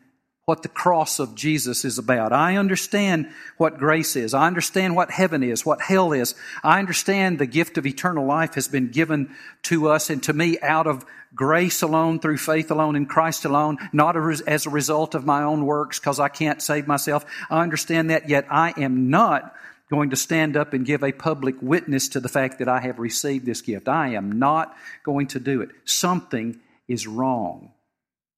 what 0.46 0.62
the 0.62 0.68
cross 0.68 1.18
of 1.18 1.34
Jesus 1.34 1.84
is 1.84 1.98
about. 1.98 2.32
I 2.32 2.56
understand 2.56 3.32
what 3.56 3.78
grace 3.78 4.14
is. 4.14 4.32
I 4.32 4.46
understand 4.46 4.94
what 4.94 5.10
heaven 5.10 5.42
is, 5.42 5.66
what 5.66 5.82
hell 5.82 6.12
is. 6.12 6.36
I 6.62 6.78
understand 6.78 7.40
the 7.40 7.46
gift 7.46 7.78
of 7.78 7.84
eternal 7.84 8.24
life 8.24 8.54
has 8.54 8.68
been 8.68 8.92
given 8.92 9.34
to 9.64 9.88
us 9.88 10.08
and 10.08 10.22
to 10.22 10.32
me 10.32 10.56
out 10.60 10.86
of 10.86 11.04
grace 11.34 11.82
alone, 11.82 12.20
through 12.20 12.36
faith 12.36 12.70
alone, 12.70 12.94
in 12.94 13.06
Christ 13.06 13.44
alone, 13.44 13.78
not 13.92 14.16
as 14.16 14.66
a 14.66 14.70
result 14.70 15.16
of 15.16 15.26
my 15.26 15.42
own 15.42 15.66
works 15.66 15.98
because 15.98 16.20
I 16.20 16.28
can't 16.28 16.62
save 16.62 16.86
myself. 16.86 17.26
I 17.50 17.64
understand 17.64 18.10
that, 18.10 18.28
yet 18.28 18.46
I 18.48 18.72
am 18.76 19.10
not 19.10 19.52
going 19.90 20.10
to 20.10 20.16
stand 20.16 20.56
up 20.56 20.74
and 20.74 20.86
give 20.86 21.02
a 21.02 21.10
public 21.10 21.56
witness 21.60 22.10
to 22.10 22.20
the 22.20 22.28
fact 22.28 22.60
that 22.60 22.68
I 22.68 22.78
have 22.82 23.00
received 23.00 23.46
this 23.46 23.62
gift. 23.62 23.88
I 23.88 24.10
am 24.10 24.38
not 24.38 24.76
going 25.02 25.26
to 25.28 25.40
do 25.40 25.60
it. 25.60 25.70
Something 25.84 26.60
is 26.86 27.08
wrong. 27.08 27.72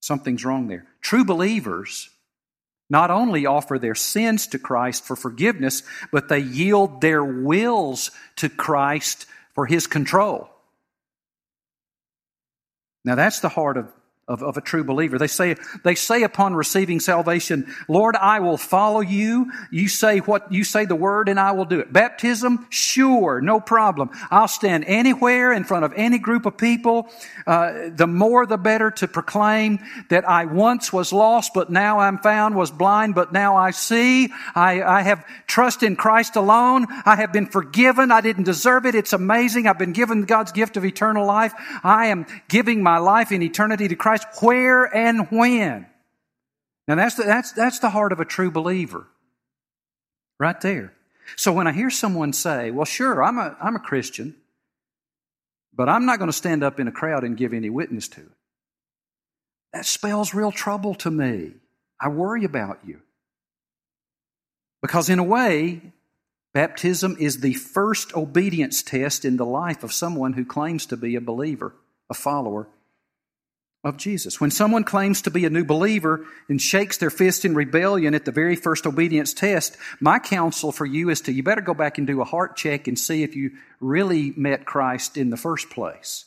Something's 0.00 0.44
wrong 0.44 0.68
there. 0.68 0.86
True 1.00 1.24
believers 1.24 2.10
not 2.90 3.10
only 3.10 3.44
offer 3.44 3.78
their 3.78 3.94
sins 3.94 4.46
to 4.48 4.58
Christ 4.58 5.04
for 5.04 5.16
forgiveness, 5.16 5.82
but 6.10 6.28
they 6.28 6.38
yield 6.38 7.00
their 7.00 7.22
wills 7.22 8.10
to 8.36 8.48
Christ 8.48 9.26
for 9.54 9.66
His 9.66 9.86
control. 9.86 10.48
Now, 13.04 13.14
that's 13.14 13.40
the 13.40 13.48
heart 13.48 13.76
of 13.76 13.92
of, 14.28 14.42
of 14.42 14.56
a 14.58 14.60
true 14.60 14.84
believer. 14.84 15.18
They 15.18 15.26
say, 15.26 15.56
they 15.82 15.94
say 15.94 16.22
upon 16.22 16.54
receiving 16.54 17.00
salvation, 17.00 17.74
Lord, 17.88 18.14
I 18.14 18.40
will 18.40 18.58
follow 18.58 19.00
you. 19.00 19.50
You 19.70 19.88
say 19.88 20.18
what, 20.18 20.52
you 20.52 20.64
say 20.64 20.84
the 20.84 20.94
word 20.94 21.28
and 21.28 21.40
I 21.40 21.52
will 21.52 21.64
do 21.64 21.80
it. 21.80 21.92
Baptism, 21.92 22.66
sure, 22.68 23.40
no 23.40 23.58
problem. 23.58 24.10
I'll 24.30 24.48
stand 24.48 24.84
anywhere 24.86 25.52
in 25.52 25.64
front 25.64 25.86
of 25.86 25.94
any 25.96 26.18
group 26.18 26.44
of 26.44 26.58
people. 26.58 27.08
Uh, 27.46 27.88
the 27.94 28.06
more 28.06 28.44
the 28.44 28.58
better 28.58 28.90
to 28.90 29.08
proclaim 29.08 29.78
that 30.10 30.28
I 30.28 30.44
once 30.44 30.92
was 30.92 31.12
lost, 31.12 31.54
but 31.54 31.70
now 31.70 31.98
I'm 32.00 32.18
found, 32.18 32.54
was 32.54 32.70
blind, 32.70 33.14
but 33.14 33.32
now 33.32 33.56
I 33.56 33.70
see. 33.70 34.28
I, 34.54 34.82
I 34.82 35.02
have 35.02 35.24
trust 35.46 35.82
in 35.82 35.96
Christ 35.96 36.36
alone. 36.36 36.86
I 37.06 37.16
have 37.16 37.32
been 37.32 37.46
forgiven. 37.46 38.12
I 38.12 38.20
didn't 38.20 38.44
deserve 38.44 38.84
it. 38.84 38.94
It's 38.94 39.14
amazing. 39.14 39.66
I've 39.66 39.78
been 39.78 39.92
given 39.92 40.22
God's 40.22 40.52
gift 40.52 40.76
of 40.76 40.84
eternal 40.84 41.24
life. 41.24 41.54
I 41.82 42.06
am 42.06 42.26
giving 42.48 42.82
my 42.82 42.98
life 42.98 43.32
in 43.32 43.42
eternity 43.42 43.88
to 43.88 43.96
Christ 43.96 44.17
Christ 44.18 44.42
where 44.42 44.84
and 44.84 45.28
when. 45.30 45.86
Now 46.86 46.94
that's 46.94 47.16
the, 47.16 47.24
that's, 47.24 47.52
that's 47.52 47.78
the 47.80 47.90
heart 47.90 48.12
of 48.12 48.20
a 48.20 48.24
true 48.24 48.50
believer. 48.50 49.06
Right 50.40 50.60
there. 50.60 50.94
So 51.36 51.52
when 51.52 51.66
I 51.66 51.72
hear 51.72 51.90
someone 51.90 52.32
say, 52.32 52.70
well, 52.70 52.84
sure, 52.84 53.22
I'm 53.22 53.38
a, 53.38 53.56
I'm 53.60 53.76
a 53.76 53.80
Christian, 53.80 54.34
but 55.74 55.88
I'm 55.88 56.06
not 56.06 56.18
going 56.18 56.30
to 56.30 56.36
stand 56.36 56.62
up 56.62 56.80
in 56.80 56.88
a 56.88 56.92
crowd 56.92 57.24
and 57.24 57.36
give 57.36 57.52
any 57.52 57.70
witness 57.70 58.08
to 58.08 58.20
it. 58.20 58.32
That 59.74 59.84
spells 59.84 60.32
real 60.32 60.52
trouble 60.52 60.94
to 60.96 61.10
me. 61.10 61.52
I 62.00 62.08
worry 62.08 62.44
about 62.44 62.78
you. 62.86 63.00
Because 64.80 65.10
in 65.10 65.18
a 65.18 65.24
way, 65.24 65.92
baptism 66.54 67.16
is 67.18 67.40
the 67.40 67.54
first 67.54 68.14
obedience 68.14 68.82
test 68.82 69.24
in 69.24 69.36
the 69.36 69.44
life 69.44 69.82
of 69.82 69.92
someone 69.92 70.32
who 70.32 70.44
claims 70.44 70.86
to 70.86 70.96
be 70.96 71.16
a 71.16 71.20
believer, 71.20 71.74
a 72.08 72.14
follower 72.14 72.68
of 73.88 73.96
Jesus. 73.96 74.40
When 74.40 74.50
someone 74.50 74.84
claims 74.84 75.22
to 75.22 75.30
be 75.30 75.44
a 75.44 75.50
new 75.50 75.64
believer 75.64 76.24
and 76.48 76.60
shakes 76.60 76.98
their 76.98 77.10
fist 77.10 77.44
in 77.44 77.54
rebellion 77.54 78.14
at 78.14 78.24
the 78.24 78.32
very 78.32 78.54
first 78.54 78.86
obedience 78.86 79.34
test, 79.34 79.76
my 80.00 80.18
counsel 80.18 80.70
for 80.70 80.86
you 80.86 81.10
is 81.10 81.22
to 81.22 81.32
you 81.32 81.42
better 81.42 81.60
go 81.60 81.74
back 81.74 81.98
and 81.98 82.06
do 82.06 82.20
a 82.20 82.24
heart 82.24 82.56
check 82.56 82.86
and 82.86 82.98
see 82.98 83.22
if 83.22 83.34
you 83.34 83.52
really 83.80 84.32
met 84.36 84.66
Christ 84.66 85.16
in 85.16 85.30
the 85.30 85.36
first 85.36 85.70
place. 85.70 86.26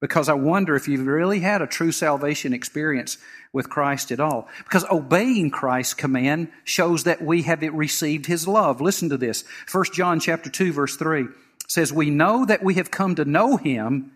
Because 0.00 0.28
I 0.28 0.34
wonder 0.34 0.74
if 0.74 0.88
you've 0.88 1.06
really 1.06 1.40
had 1.40 1.62
a 1.62 1.66
true 1.66 1.92
salvation 1.92 2.52
experience 2.52 3.16
with 3.52 3.70
Christ 3.70 4.10
at 4.10 4.20
all. 4.20 4.48
Because 4.64 4.84
obeying 4.90 5.50
Christ's 5.50 5.94
command 5.94 6.48
shows 6.64 7.04
that 7.04 7.22
we 7.22 7.42
have 7.42 7.62
received 7.62 8.26
his 8.26 8.48
love. 8.48 8.80
Listen 8.80 9.08
to 9.10 9.16
this. 9.16 9.44
1 9.70 9.84
John 9.94 10.20
chapter 10.20 10.50
2 10.50 10.72
verse 10.72 10.96
3 10.96 11.28
says, 11.68 11.92
We 11.92 12.10
know 12.10 12.44
that 12.44 12.62
we 12.62 12.74
have 12.74 12.90
come 12.90 13.14
to 13.14 13.24
know 13.24 13.56
him 13.56 14.13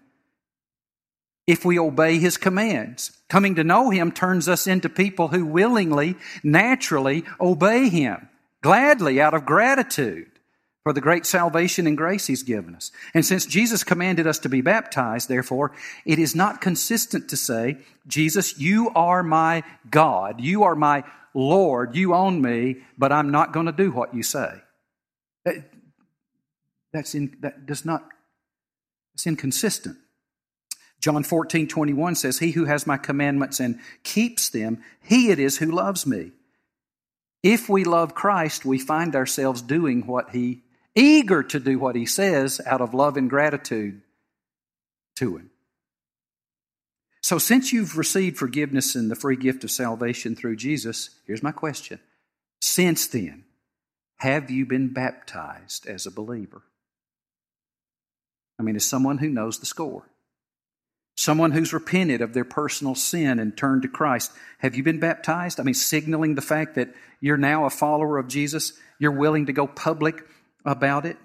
if 1.48 1.64
we 1.64 1.78
obey 1.78 2.18
his 2.18 2.36
commands. 2.36 3.10
Coming 3.28 3.56
to 3.56 3.64
know 3.64 3.90
him 3.90 4.12
turns 4.12 4.48
us 4.48 4.68
into 4.68 4.88
people 4.88 5.28
who 5.28 5.44
willingly, 5.44 6.14
naturally 6.44 7.24
obey 7.40 7.88
him, 7.88 8.28
gladly, 8.62 9.20
out 9.20 9.34
of 9.34 9.46
gratitude 9.46 10.30
for 10.84 10.92
the 10.92 11.00
great 11.00 11.26
salvation 11.26 11.86
and 11.86 11.96
grace 11.96 12.26
He's 12.26 12.42
given 12.42 12.74
us. 12.74 12.90
And 13.12 13.24
since 13.24 13.44
Jesus 13.44 13.84
commanded 13.84 14.26
us 14.26 14.38
to 14.38 14.48
be 14.48 14.60
baptized, 14.60 15.28
therefore, 15.28 15.72
it 16.06 16.18
is 16.18 16.34
not 16.34 16.60
consistent 16.60 17.28
to 17.28 17.36
say, 17.36 17.78
Jesus, 18.06 18.58
you 18.58 18.90
are 18.94 19.22
my 19.22 19.64
God, 19.90 20.40
you 20.40 20.62
are 20.62 20.74
my 20.74 21.04
Lord, 21.34 21.94
you 21.94 22.14
own 22.14 22.40
me, 22.40 22.76
but 22.96 23.12
I'm 23.12 23.30
not 23.30 23.52
going 23.52 23.66
to 23.66 23.72
do 23.72 23.90
what 23.90 24.14
you 24.14 24.22
say. 24.22 24.50
That's 26.92 27.14
in, 27.14 27.36
that 27.40 27.66
does 27.66 27.84
not, 27.84 28.04
it's 29.14 29.26
inconsistent. 29.26 29.98
John 31.00 31.22
14, 31.22 31.68
21 31.68 32.14
says, 32.16 32.38
He 32.38 32.50
who 32.50 32.64
has 32.64 32.86
my 32.86 32.96
commandments 32.96 33.60
and 33.60 33.78
keeps 34.02 34.48
them, 34.48 34.82
he 35.02 35.30
it 35.30 35.38
is 35.38 35.58
who 35.58 35.70
loves 35.70 36.06
me. 36.06 36.32
If 37.42 37.68
we 37.68 37.84
love 37.84 38.14
Christ, 38.14 38.64
we 38.64 38.78
find 38.78 39.14
ourselves 39.14 39.62
doing 39.62 40.06
what 40.06 40.30
he, 40.30 40.62
eager 40.94 41.42
to 41.44 41.60
do 41.60 41.78
what 41.78 41.94
he 41.94 42.04
says 42.04 42.60
out 42.66 42.80
of 42.80 42.94
love 42.94 43.16
and 43.16 43.30
gratitude 43.30 44.02
to 45.16 45.36
him. 45.36 45.50
So, 47.22 47.38
since 47.38 47.72
you've 47.72 47.98
received 47.98 48.38
forgiveness 48.38 48.94
and 48.94 49.10
the 49.10 49.16
free 49.16 49.36
gift 49.36 49.62
of 49.62 49.70
salvation 49.70 50.34
through 50.34 50.56
Jesus, 50.56 51.10
here's 51.26 51.42
my 51.42 51.52
question. 51.52 52.00
Since 52.60 53.08
then, 53.08 53.44
have 54.16 54.50
you 54.50 54.66
been 54.66 54.92
baptized 54.92 55.86
as 55.86 56.06
a 56.06 56.10
believer? 56.10 56.62
I 58.58 58.62
mean, 58.62 58.76
as 58.76 58.84
someone 58.84 59.18
who 59.18 59.28
knows 59.28 59.58
the 59.58 59.66
score, 59.66 60.08
someone 61.18 61.50
who's 61.50 61.72
repented 61.72 62.20
of 62.20 62.32
their 62.32 62.44
personal 62.44 62.94
sin 62.94 63.40
and 63.40 63.56
turned 63.56 63.82
to 63.82 63.88
Christ, 63.88 64.30
have 64.58 64.76
you 64.76 64.84
been 64.84 65.00
baptized? 65.00 65.58
I 65.58 65.64
mean, 65.64 65.74
signaling 65.74 66.36
the 66.36 66.40
fact 66.40 66.76
that 66.76 66.94
you're 67.20 67.36
now 67.36 67.64
a 67.64 67.70
follower 67.70 68.18
of 68.18 68.28
Jesus, 68.28 68.74
you're 69.00 69.10
willing 69.10 69.46
to 69.46 69.52
go 69.52 69.66
public 69.66 70.24
about 70.64 71.06
it. 71.06 71.16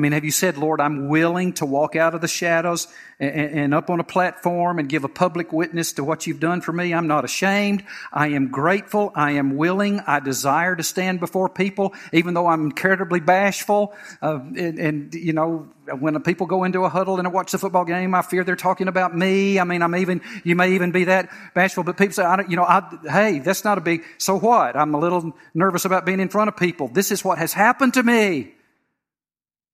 I 0.00 0.02
mean, 0.02 0.12
have 0.12 0.24
you 0.24 0.30
said, 0.30 0.56
Lord, 0.56 0.80
I'm 0.80 1.08
willing 1.08 1.52
to 1.54 1.66
walk 1.66 1.94
out 1.94 2.14
of 2.14 2.22
the 2.22 2.26
shadows 2.26 2.88
and, 3.18 3.58
and, 3.58 3.74
up 3.74 3.90
on 3.90 4.00
a 4.00 4.04
platform 4.04 4.78
and 4.78 4.88
give 4.88 5.04
a 5.04 5.10
public 5.10 5.52
witness 5.52 5.92
to 5.92 6.04
what 6.04 6.26
you've 6.26 6.40
done 6.40 6.62
for 6.62 6.72
me? 6.72 6.94
I'm 6.94 7.06
not 7.06 7.26
ashamed. 7.26 7.84
I 8.10 8.28
am 8.28 8.48
grateful. 8.48 9.12
I 9.14 9.32
am 9.32 9.58
willing. 9.58 10.00
I 10.06 10.20
desire 10.20 10.74
to 10.74 10.82
stand 10.82 11.20
before 11.20 11.50
people, 11.50 11.92
even 12.14 12.32
though 12.32 12.46
I'm 12.46 12.62
incredibly 12.62 13.20
bashful. 13.20 13.92
Uh, 14.22 14.38
and, 14.56 14.78
and, 14.78 15.14
you 15.14 15.34
know, 15.34 15.68
when 15.98 16.18
people 16.22 16.46
go 16.46 16.64
into 16.64 16.86
a 16.86 16.88
huddle 16.88 17.18
and 17.18 17.30
watch 17.30 17.52
the 17.52 17.58
football 17.58 17.84
game, 17.84 18.14
I 18.14 18.22
fear 18.22 18.42
they're 18.42 18.56
talking 18.56 18.88
about 18.88 19.14
me. 19.14 19.60
I 19.60 19.64
mean, 19.64 19.82
I'm 19.82 19.94
even, 19.96 20.22
you 20.44 20.56
may 20.56 20.72
even 20.76 20.92
be 20.92 21.04
that 21.04 21.28
bashful, 21.52 21.84
but 21.84 21.98
people 21.98 22.14
say, 22.14 22.24
I 22.24 22.36
don't, 22.36 22.50
you 22.50 22.56
know, 22.56 22.64
I, 22.64 22.88
hey, 23.06 23.40
that's 23.40 23.64
not 23.64 23.76
a 23.76 23.82
big, 23.82 24.02
so 24.16 24.38
what? 24.38 24.76
I'm 24.76 24.94
a 24.94 24.98
little 24.98 25.36
nervous 25.52 25.84
about 25.84 26.06
being 26.06 26.20
in 26.20 26.30
front 26.30 26.48
of 26.48 26.56
people. 26.56 26.88
This 26.88 27.12
is 27.12 27.22
what 27.22 27.36
has 27.36 27.52
happened 27.52 27.92
to 27.94 28.02
me 28.02 28.54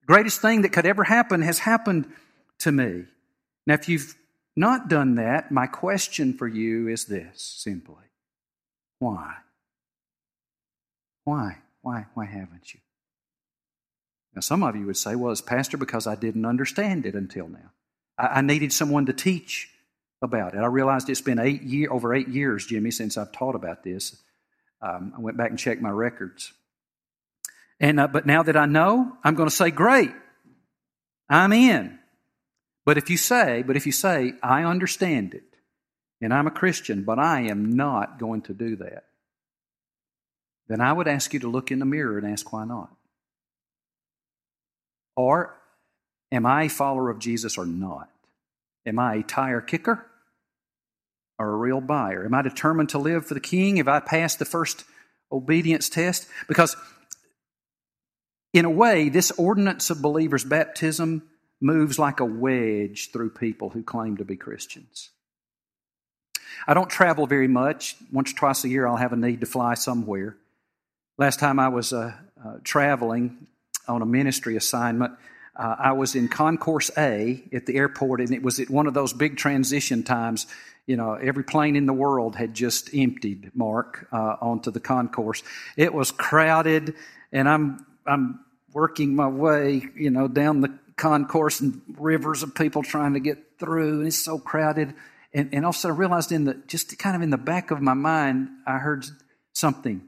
greatest 0.07 0.41
thing 0.41 0.63
that 0.63 0.73
could 0.73 0.87
ever 0.87 1.05
happen 1.05 1.43
has 1.43 1.59
happened 1.59 2.07
to 2.61 2.73
me. 2.73 3.05
Now, 3.67 3.75
if 3.75 3.89
you've 3.89 4.15
not 4.57 4.89
done 4.89 5.17
that, 5.17 5.51
my 5.51 5.67
question 5.67 6.33
for 6.33 6.49
you 6.49 6.89
is 6.89 7.05
this 7.05 7.43
simply 7.43 7.97
why? 8.99 9.35
Why? 11.25 11.59
Why? 11.83 12.07
Why 12.15 12.25
haven't 12.25 12.73
you? 12.73 12.81
Now, 14.35 14.41
some 14.41 14.63
of 14.63 14.77
you 14.77 14.87
would 14.87 14.97
say, 14.97 15.15
well, 15.15 15.33
it's 15.33 15.41
Pastor 15.41 15.77
because 15.77 16.07
I 16.07 16.15
didn't 16.15 16.47
understand 16.47 17.07
it 17.07 17.15
until 17.15 17.49
now. 17.49 17.73
I, 18.19 18.27
I 18.27 18.41
needed 18.41 18.73
someone 18.73 19.07
to 19.07 19.13
teach 19.13 19.71
about 20.23 20.55
it. 20.55 20.59
I 20.59 20.67
realized 20.67 21.11
it's 21.11 21.21
been 21.21 21.39
eight 21.39 21.63
year, 21.63 21.91
over 21.91 22.15
eight 22.15 22.29
years, 22.29 22.67
Jimmy, 22.67 22.91
since 22.91 23.19
I've 23.19 23.33
taught 23.33 23.55
about 23.55 23.83
this. 23.83 24.17
Um, 24.81 25.13
I 25.17 25.21
went 25.21 25.37
back 25.37 25.51
and 25.51 25.59
checked 25.59 25.83
my 25.83 25.91
records. 25.91 26.53
And, 27.81 28.01
uh, 28.01 28.09
but 28.09 28.27
now 28.27 28.43
that 28.43 28.57
I 28.57 28.67
know, 28.67 29.13
I'm 29.23 29.35
going 29.35 29.49
to 29.49 29.55
say, 29.55 29.71
great, 29.71 30.13
I'm 31.29 31.53
in. 31.53 31.99
But 32.85 32.99
if 32.99 33.11
you 33.11 33.17
say, 33.17 33.63
but 33.63 33.77
if 33.77 33.85
you 33.85 33.93
say, 33.93 34.35
I 34.43 34.63
understand 34.63 35.35
it, 35.35 35.43
and 36.21 36.33
I'm 36.33 36.47
a 36.47 36.53
Christian, 36.53 37.03
but 37.03 37.19
I 37.19 37.43
am 37.43 37.77
not 37.77 38.19
going 38.19 38.43
to 38.43 38.55
do 38.55 38.77
that, 38.77 39.05
then 40.69 40.81
I 40.81 40.93
would 40.93 41.09
ask 41.09 41.35
you 41.35 41.41
to 41.41 41.49
look 41.49 41.71
in 41.71 41.79
the 41.79 41.85
mirror 41.85 42.19
and 42.19 42.27
ask 42.27 42.53
why 42.53 42.65
not. 42.65 42.91
Or 45.17 45.57
am 46.33 46.47
I 46.47 46.65
a 46.65 46.69
follower 46.69 47.11
of 47.11 47.19
Jesus 47.19 47.59
or 47.59 47.67
not? 47.67 48.11
Am 48.87 48.99
I 48.99 49.17
a 49.17 49.23
tire 49.23 49.61
kicker 49.61 50.07
or 51.39 51.51
a 51.51 51.57
real 51.57 51.81
buyer? 51.81 52.25
Am 52.25 52.35
I 52.35 52.43
determined 52.43 52.91
to 52.91 52.99
live 52.99 53.27
for 53.27 53.35
the 53.35 53.41
king? 53.41 53.77
Have 53.77 53.89
I 53.89 54.01
passed 54.01 54.39
the 54.39 54.45
first 54.45 54.85
obedience 55.31 55.89
test? 55.89 56.27
Because 56.49 56.77
in 58.53 58.65
a 58.65 58.71
way, 58.71 59.09
this 59.09 59.31
ordinance 59.33 59.91
of 59.91 60.03
believers' 60.03 60.45
baptism 60.45 61.23
moves 61.61 61.99
like 61.99 62.21
a 62.21 62.25
wedge 62.25 63.11
through 63.13 63.31
people 63.31 63.71
who 63.71 63.83
claim 63.83 64.17
to 64.19 64.25
be 64.25 64.37
Christians. 64.37 65.11
I 66.67 66.75
don't 66.75 66.91
travel 66.91 67.27
very 67.27 67.49
much. 67.49 67.97
Once 68.13 68.33
or 68.33 68.37
twice 68.37 68.65
a 68.65 68.69
year, 68.69 68.87
I'll 68.87 68.97
have 68.97 69.13
a 69.13 69.17
need 69.17 69.41
to 69.41 69.47
fly 69.47 69.75
somewhere. 69.75 70.37
Last 71.19 71.41
time 71.41 71.59
I 71.59 71.69
was 71.69 71.93
uh, 71.93 72.13
uh, 72.43 72.57
traveling 72.63 73.47
on 73.89 74.03
a 74.03 74.07
ministry 74.07 74.57
assignment, 74.57 75.13
uh, 75.55 75.77
I 75.79 75.93
was 75.93 76.15
in 76.15 76.29
Concourse 76.29 76.91
A 76.99 77.43
at 77.53 77.67
the 77.67 77.77
airport, 77.77 78.21
and 78.21 78.33
it 78.33 78.43
was 78.43 78.61
at 78.61 78.69
one 78.69 78.87
of 78.87 78.95
those 78.95 79.13
big 79.13 79.37
transition 79.37 80.03
times. 80.03 80.47
You 80.87 80.97
know, 80.97 81.15
every 81.15 81.45
plane 81.45 81.77
in 81.77 81.87
the 81.87 81.95
world 81.95 82.37
had 82.37 82.53
just 82.53 82.95
emptied, 82.95 83.53
Mark, 83.55 84.07
uh, 84.13 84.37
onto 84.41 84.71
the 84.71 84.81
concourse. 84.81 85.43
It 85.77 85.95
was 85.95 86.11
crowded, 86.11 86.95
and 87.33 87.49
I'm 87.49 87.87
I'm 88.07 88.41
working 88.73 89.15
my 89.15 89.29
way, 89.29 89.85
you 89.95 90.11
know, 90.11 90.29
down 90.29 90.61
the 90.61 90.79
concourse 90.97 91.61
and 91.61 91.81
rivers 91.99 92.43
of 92.43 92.55
people 92.55 92.83
trying 92.83 93.15
to 93.15 93.21
get 93.21 93.59
through, 93.59 93.99
and 93.99 94.07
it's 94.07 94.17
so 94.17 94.39
crowded. 94.39 94.95
And, 95.33 95.51
and 95.53 95.67
also, 95.67 95.89
I 95.89 95.93
realized 95.93 96.33
in 96.33 96.45
the 96.45 96.55
just 96.67 96.99
kind 96.99 97.17
of 97.17 97.23
in 97.23 97.31
the 97.31 97.39
back 97.39 97.71
of 97.71 97.81
my 97.81 97.95
mind, 97.95 98.49
I 98.67 98.79
heard 98.79 99.05
something. 99.53 100.03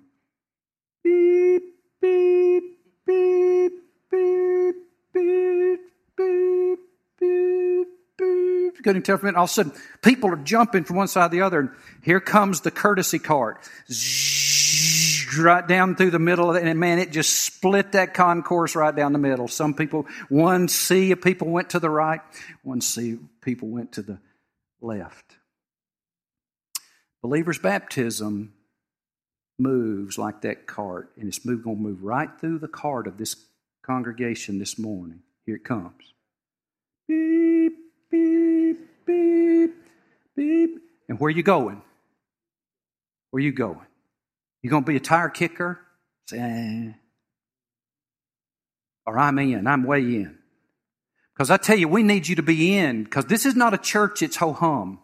Beep, 1.05 1.63
beep, 2.01 2.63
beep, 3.07 3.73
beep, 4.11 4.75
beep, 5.13 5.81
beep, 6.17 6.79
beep, 7.19 7.89
beep. 8.19 9.05
Terrified. 9.05 9.35
All 9.35 9.45
of 9.45 9.51
a 9.51 9.53
sudden, 9.53 9.73
people 10.03 10.33
are 10.33 10.37
jumping 10.37 10.85
from 10.85 10.97
one 10.97 11.09
side 11.09 11.31
to 11.31 11.37
the 11.37 11.43
other, 11.43 11.61
and 11.61 11.71
here 12.03 12.21
comes 12.21 12.63
the 12.63 12.71
courtesy 12.71 13.19
cart. 13.19 13.69
Zzz, 13.91 14.48
right 15.37 15.67
down 15.67 15.97
through 15.97 16.11
the 16.11 16.19
middle 16.19 16.49
of 16.49 16.57
it, 16.57 16.67
and 16.67 16.79
man, 16.79 16.99
it 16.99 17.11
just 17.11 17.43
split 17.43 17.93
that 17.93 18.15
concourse 18.15 18.77
right 18.77 18.95
down 18.95 19.13
the 19.13 19.19
middle. 19.19 19.49
Some 19.49 19.75
people, 19.75 20.07
one 20.29 20.69
sea 20.69 21.13
of 21.13 21.21
people 21.21 21.49
went 21.49 21.71
to 21.71 21.81
the 21.81 21.91
right, 21.91 22.21
one 22.63 22.81
sea 22.81 23.13
of 23.13 23.21
people 23.43 23.69
went 23.69 23.93
to 23.93 24.03
the 24.03 24.19
left. 24.81 25.37
Believer's 27.23 27.59
baptism 27.59 28.55
moves 29.59 30.19
like 30.19 30.43
that 30.43 30.67
cart, 30.67 31.11
and 31.19 31.29
it's 31.29 31.41
going 31.41 31.61
to 31.63 31.75
move 31.75 32.05
right 32.05 32.31
through 32.41 32.61
the 32.61 32.69
cart 32.69 33.07
of 33.07 33.19
this 33.19 33.35
congregation 33.85 34.59
this 34.59 34.79
morning. 34.79 35.21
Here 35.47 35.57
it 35.57 35.65
comes. 35.65 36.15
Beep, 37.09 37.73
beep, 38.11 38.79
beep, 39.05 39.75
beep. 40.37 40.83
And 41.09 41.19
where 41.19 41.29
are 41.29 41.31
you 41.31 41.43
going? 41.43 41.83
Where 43.31 43.41
are 43.41 43.45
you 43.45 43.53
going? 43.53 43.88
You 44.69 44.71
going 44.71 44.85
to 44.85 44.91
be 44.91 44.97
a 44.97 45.01
tire 45.01 45.31
kicker? 45.31 45.81
Say. 46.27 46.95
Or 49.07 49.19
I'm 49.19 49.39
in. 49.39 49.67
I'm 49.67 49.85
way 49.85 50.01
in. 50.01 50.37
Because 51.33 51.51
I 51.51 51.57
tell 51.57 51.79
you, 51.79 51.89
we 51.89 52.03
need 52.03 52.29
you 52.29 52.37
to 52.37 52.43
be 52.43 52.77
in. 52.77 53.05
Because 53.05 53.25
this 53.25 53.47
is 53.47 53.57
not 53.57 53.73
a 53.73 53.79
church, 53.79 54.21
it's 54.21 54.37
ho 54.37 54.53
hum. 54.53 54.99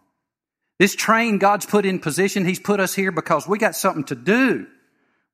This 0.78 0.94
train 0.94 1.38
God's 1.38 1.64
put 1.64 1.86
in 1.86 1.98
position, 1.98 2.44
He's 2.44 2.58
put 2.58 2.78
us 2.78 2.92
here 2.92 3.10
because 3.10 3.48
we 3.48 3.56
got 3.56 3.74
something 3.74 4.04
to 4.04 4.14
do. 4.14 4.66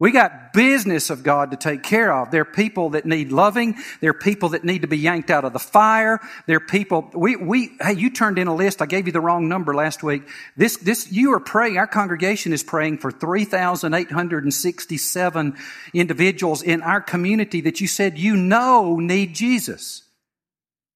We 0.00 0.10
got 0.12 0.52
business 0.54 1.10
of 1.10 1.22
God 1.22 1.50
to 1.50 1.58
take 1.58 1.82
care 1.82 2.10
of. 2.10 2.30
There 2.30 2.40
are 2.40 2.46
people 2.46 2.88
that 2.90 3.04
need 3.04 3.32
loving. 3.32 3.76
There 4.00 4.12
are 4.12 4.14
people 4.14 4.48
that 4.48 4.64
need 4.64 4.80
to 4.80 4.88
be 4.88 4.96
yanked 4.96 5.30
out 5.30 5.44
of 5.44 5.53
the 5.53 5.59
fire. 5.59 6.20
There 6.46 6.57
are 6.57 6.61
people, 6.61 7.11
we, 7.14 7.36
we, 7.36 7.72
hey, 7.82 7.92
you 7.92 8.09
turned 8.09 8.38
in 8.38 8.46
a 8.46 8.55
list. 8.55 8.80
I 8.80 8.86
gave 8.86 9.07
you 9.07 9.12
the 9.12 9.20
wrong 9.20 9.46
number 9.46 9.74
last 9.74 10.03
week. 10.03 10.22
This, 10.57 10.78
this, 10.78 11.12
you 11.12 11.34
are 11.34 11.40
praying, 11.40 11.76
our 11.76 11.86
congregation 11.86 12.55
is 12.55 12.62
praying 12.62 12.96
for 12.96 13.12
3,867 13.12 15.57
individuals 15.92 16.62
in 16.62 16.80
our 16.80 17.03
community 17.03 17.61
that 17.61 17.82
you 17.82 17.86
said 17.86 18.18
you 18.18 18.36
know 18.36 18.96
need 18.96 19.34
Jesus. 19.34 20.05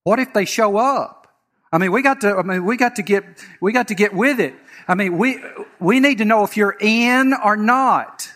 What 0.04 0.18
if 0.18 0.32
they 0.32 0.46
show 0.46 0.78
up? 0.78 1.28
I 1.70 1.76
mean, 1.76 1.92
we 1.92 2.00
got 2.00 2.22
to, 2.22 2.36
I 2.36 2.42
mean, 2.42 2.64
we 2.64 2.78
got 2.78 2.96
to 2.96 3.02
get, 3.02 3.24
we 3.60 3.72
got 3.72 3.88
to 3.88 3.94
get 3.94 4.14
with 4.14 4.40
it. 4.40 4.54
I 4.88 4.94
mean, 4.94 5.18
we, 5.18 5.44
we 5.78 6.00
need 6.00 6.16
to 6.18 6.24
know 6.24 6.44
if 6.44 6.56
you're 6.56 6.76
in 6.80 7.34
or 7.34 7.58
not. 7.58 8.30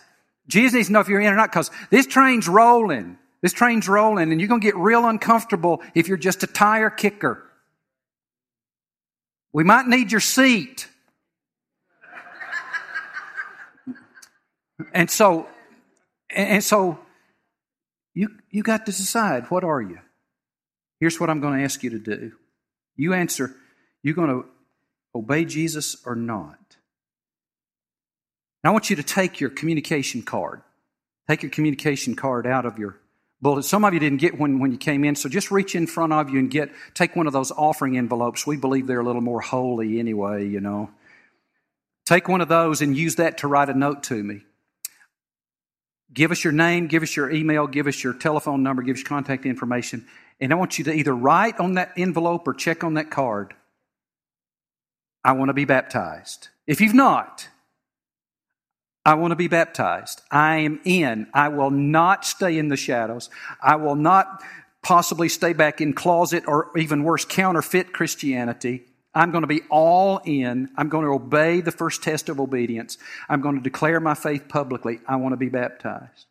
Jesus 0.49 0.75
needs 0.75 0.87
to 0.89 0.93
know 0.93 1.01
if 1.01 1.09
you're 1.09 1.21
in 1.21 1.33
or 1.33 1.37
not 1.37 1.51
because 1.51 1.71
this 1.91 2.07
train's 2.07 2.49
rolling. 2.49 3.19
This 3.43 3.53
train's 3.53 3.89
rolling 3.89 4.33
and 4.33 4.41
you're 4.41 4.49
going 4.49 4.61
to 4.61 4.67
get 4.67 4.77
real 4.77 5.07
uncomfortable 5.07 5.83
if 5.95 6.09
you're 6.09 6.17
just 6.17 6.43
a 6.43 6.47
tire 6.47 6.91
kicker. 6.91 7.45
We 9.53 9.65
might 9.65 9.87
need 9.87 10.11
your 10.11 10.21
seat. 10.21 10.89
and 14.93 15.11
so, 15.11 15.47
and 16.31 16.65
so 16.65 16.99
You, 18.15 18.31
you 18.51 18.65
got 18.65 18.85
to 18.87 18.93
decide 18.93 19.47
what 19.49 19.63
are 19.63 19.81
you? 19.81 20.01
Here's 20.99 21.21
what 21.21 21.31
I'm 21.31 21.41
going 21.41 21.59
to 21.59 21.65
ask 21.65 21.85
you 21.85 21.91
to 21.91 22.01
do. 22.01 22.33
You 22.97 23.15
answer, 23.15 23.55
you're 24.03 24.17
going 24.17 24.31
to 24.31 24.45
obey 25.15 25.45
Jesus 25.45 25.97
or 26.05 26.17
not. 26.17 26.68
Now, 28.63 28.71
I 28.71 28.73
want 28.73 28.91
you 28.91 28.97
to 28.97 29.03
take 29.03 29.41
your 29.41 29.51
communication 29.51 30.23
card. 30.23 30.63
Take 31.29 31.43
your 31.43 31.51
communication 31.51 32.17
card 32.17 32.47
out 32.47 32.67
of 32.67 32.79
your 32.79 32.99
bullet. 33.41 33.65
Some 33.65 33.85
of 33.85 33.95
you 33.95 34.01
didn't 34.01 34.19
get 34.19 34.39
one 34.39 34.59
when 34.59 34.73
you 34.73 34.79
came 34.79 35.05
in, 35.05 35.15
so 35.15 35.29
just 35.29 35.51
reach 35.51 35.75
in 35.75 35.87
front 35.87 36.13
of 36.13 36.31
you 36.31 36.39
and 36.39 36.51
get 36.51 36.71
take 36.95 37.15
one 37.15 37.27
of 37.27 37.33
those 37.33 37.51
offering 37.53 37.97
envelopes. 37.97 38.47
We 38.47 38.57
believe 38.57 38.87
they're 38.87 39.01
a 39.01 39.05
little 39.05 39.23
more 39.23 39.41
holy 39.41 40.01
anyway, 40.01 40.49
you 40.49 40.61
know. 40.61 40.91
Take 42.07 42.27
one 42.27 42.41
of 42.41 42.49
those 42.49 42.81
and 42.81 42.97
use 42.97 43.17
that 43.17 43.39
to 43.39 43.49
write 43.49 43.69
a 43.69 43.75
note 43.75 44.03
to 44.05 44.23
me. 44.23 44.41
Give 46.13 46.31
us 46.31 46.43
your 46.43 46.55
name, 46.55 46.87
give 46.87 47.03
us 47.03 47.15
your 47.15 47.31
email, 47.31 47.67
give 47.67 47.87
us 47.87 48.03
your 48.03 48.15
telephone 48.15 48.63
number, 48.63 48.83
give 48.83 48.97
us 48.97 49.01
your 49.01 49.09
contact 49.09 49.45
information. 49.45 50.07
And 50.41 50.53
I 50.53 50.57
want 50.57 50.79
you 50.79 50.85
to 50.85 50.93
either 50.93 51.15
write 51.15 51.61
on 51.61 51.75
that 51.75 51.93
envelope 51.97 52.49
or 52.49 52.55
check 52.55 52.83
on 52.83 52.95
that 52.95 53.11
card, 53.11 53.55
I 55.23 55.33
want 55.33 55.51
to 55.51 55.55
be 55.55 55.67
baptized. 55.67 56.49
If 56.67 56.81
you've 56.81 56.95
not, 56.95 57.49
I 59.05 59.15
want 59.15 59.33
to 59.33 59.37
be 59.37 59.49
baptized. 59.49 60.21
I 60.31 60.59
am 60.59 60.81
in. 60.85 61.29
I 61.33 61.49
will 61.49 61.71
not 61.71 62.25
stay 62.25 62.59
in 62.59 62.69
the 62.69 62.77
shadows. 62.77 63.31
I 63.63 63.77
will 63.77 63.95
not 63.95 64.43
possibly 64.83 65.29
stay 65.29 65.53
back 65.53 65.81
in 65.81 65.93
closet 65.93 66.45
or 66.47 66.71
even 66.77 67.05
worse, 67.05 67.25
counterfeit 67.25 67.93
Christianity. 67.93 68.85
I'm 69.15 69.31
going 69.31 69.43
to 69.43 69.49
be 69.49 69.63
all 69.71 70.21
in. 70.25 70.69
I'm 70.77 70.89
going 70.89 71.05
to 71.05 71.13
obey 71.13 71.61
the 71.61 71.73
first 71.73 72.03
test 72.03 72.29
of 72.29 72.39
obedience. 72.39 72.99
I'm 73.29 73.41
going 73.41 73.57
to 73.57 73.63
declare 73.63 73.99
my 74.01 74.15
faith 74.15 74.49
publicly. 74.49 75.01
I 75.09 75.17
want 75.17 75.33
to 75.33 75.39
be 75.39 75.49
baptized. 75.49 76.27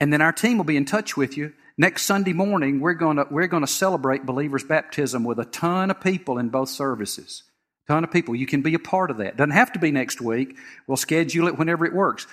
And 0.00 0.12
then 0.12 0.22
our 0.22 0.32
team 0.32 0.56
will 0.56 0.64
be 0.64 0.78
in 0.78 0.86
touch 0.86 1.16
with 1.16 1.36
you. 1.36 1.52
Next 1.76 2.02
Sunday 2.02 2.32
morning, 2.32 2.80
we're 2.80 2.94
going 2.94 3.18
to, 3.18 3.26
we're 3.30 3.46
going 3.46 3.62
to 3.62 3.66
celebrate 3.66 4.26
believers' 4.26 4.64
baptism 4.64 5.24
with 5.24 5.38
a 5.38 5.44
ton 5.44 5.90
of 5.90 6.00
people 6.00 6.38
in 6.38 6.48
both 6.48 6.70
services 6.70 7.42
ton 7.90 8.04
of 8.04 8.12
people. 8.12 8.36
You 8.36 8.46
can 8.46 8.62
be 8.62 8.74
a 8.74 8.78
part 8.78 9.10
of 9.10 9.18
that. 9.18 9.36
Doesn't 9.36 9.50
have 9.50 9.72
to 9.72 9.80
be 9.80 9.90
next 9.90 10.20
week. 10.20 10.56
We'll 10.86 10.96
schedule 10.96 11.48
it 11.48 11.58
whenever 11.58 11.84
it 11.84 11.92
works. 11.92 12.26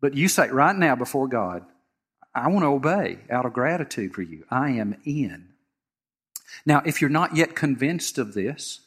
But 0.00 0.14
you 0.14 0.28
say 0.28 0.48
right 0.48 0.76
now 0.76 0.94
before 0.94 1.26
God, 1.26 1.64
I 2.34 2.48
want 2.48 2.64
to 2.64 2.68
obey 2.68 3.18
out 3.30 3.46
of 3.46 3.54
gratitude 3.54 4.14
for 4.14 4.22
you. 4.22 4.44
I 4.50 4.70
am 4.70 4.96
in. 5.04 5.48
Now, 6.66 6.82
if 6.84 7.00
you're 7.00 7.10
not 7.10 7.34
yet 7.34 7.56
convinced 7.56 8.18
of 8.18 8.34
this, 8.34 8.80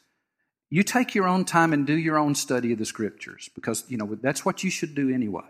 you 0.70 0.84
take 0.84 1.14
your 1.14 1.26
own 1.26 1.44
time 1.44 1.72
and 1.72 1.86
do 1.86 1.96
your 1.96 2.16
own 2.16 2.34
study 2.34 2.72
of 2.72 2.78
the 2.78 2.84
scriptures 2.84 3.50
because, 3.54 3.84
you 3.88 3.98
know, 3.98 4.16
that's 4.22 4.44
what 4.44 4.62
you 4.62 4.70
should 4.70 4.94
do 4.94 5.12
anyway. 5.12 5.44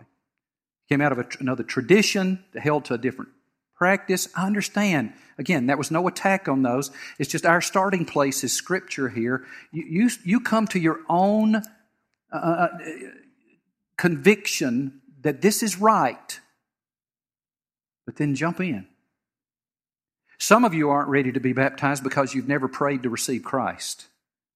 Came 0.89 0.99
out 0.99 1.11
of 1.11 1.19
a, 1.19 1.27
another 1.39 1.63
tradition, 1.63 2.43
held 2.55 2.85
to 2.85 2.95
a 2.95 2.97
different 2.97 3.31
practice. 3.83 4.29
I 4.33 4.47
understand. 4.47 5.11
Again, 5.37 5.67
that 5.67 5.77
was 5.77 5.91
no 5.91 6.07
attack 6.07 6.47
on 6.47 6.61
those. 6.61 6.89
It's 7.19 7.29
just 7.29 7.45
our 7.45 7.59
starting 7.59 8.05
place 8.05 8.41
is 8.45 8.53
Scripture 8.53 9.09
here. 9.09 9.45
You, 9.73 9.83
you, 9.83 10.09
you 10.23 10.39
come 10.39 10.67
to 10.67 10.79
your 10.79 11.01
own 11.09 11.57
uh, 11.57 11.61
uh, 12.31 12.67
conviction 13.97 15.01
that 15.23 15.41
this 15.41 15.61
is 15.61 15.81
right, 15.81 16.39
but 18.05 18.15
then 18.15 18.35
jump 18.35 18.61
in. 18.61 18.87
Some 20.37 20.63
of 20.63 20.73
you 20.73 20.89
aren't 20.89 21.09
ready 21.09 21.33
to 21.33 21.41
be 21.41 21.51
baptized 21.51 22.05
because 22.05 22.33
you've 22.33 22.47
never 22.47 22.69
prayed 22.69 23.03
to 23.03 23.09
receive 23.09 23.43
Christ. 23.43 24.07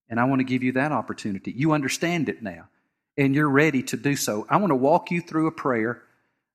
And 0.10 0.22
I 0.22 0.24
want 0.24 0.40
to 0.40 0.46
give 0.46 0.64
you 0.64 0.72
that 0.72 0.94
opportunity. 0.94 1.52
You 1.52 1.74
understand 1.74 2.30
it 2.30 2.42
now, 2.42 2.70
and 3.18 3.36
you're 3.36 3.50
ready 3.50 3.84
to 3.84 3.98
do 3.98 4.16
so. 4.16 4.48
I 4.50 4.56
want 4.56 4.72
to 4.72 4.76
walk 4.76 5.12
you 5.12 5.20
through 5.20 5.48
a 5.48 5.52
prayer 5.52 6.02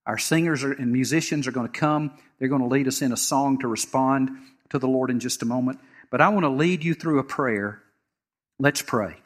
our 0.06 0.18
singers 0.18 0.62
and 0.62 0.92
musicians 0.92 1.46
are 1.46 1.52
going 1.52 1.70
to 1.70 1.78
come. 1.78 2.12
They're 2.38 2.48
going 2.48 2.62
to 2.62 2.68
lead 2.68 2.88
us 2.88 3.02
in 3.02 3.12
a 3.12 3.16
song 3.16 3.58
to 3.60 3.68
respond 3.68 4.30
to 4.70 4.78
the 4.78 4.88
Lord 4.88 5.10
in 5.10 5.20
just 5.20 5.42
a 5.42 5.46
moment. 5.46 5.78
But 6.10 6.20
I 6.20 6.28
want 6.28 6.44
to 6.44 6.50
lead 6.50 6.82
you 6.82 6.94
through 6.94 7.18
a 7.18 7.24
prayer. 7.24 7.82
Let's 8.58 8.82
pray. 8.82 9.16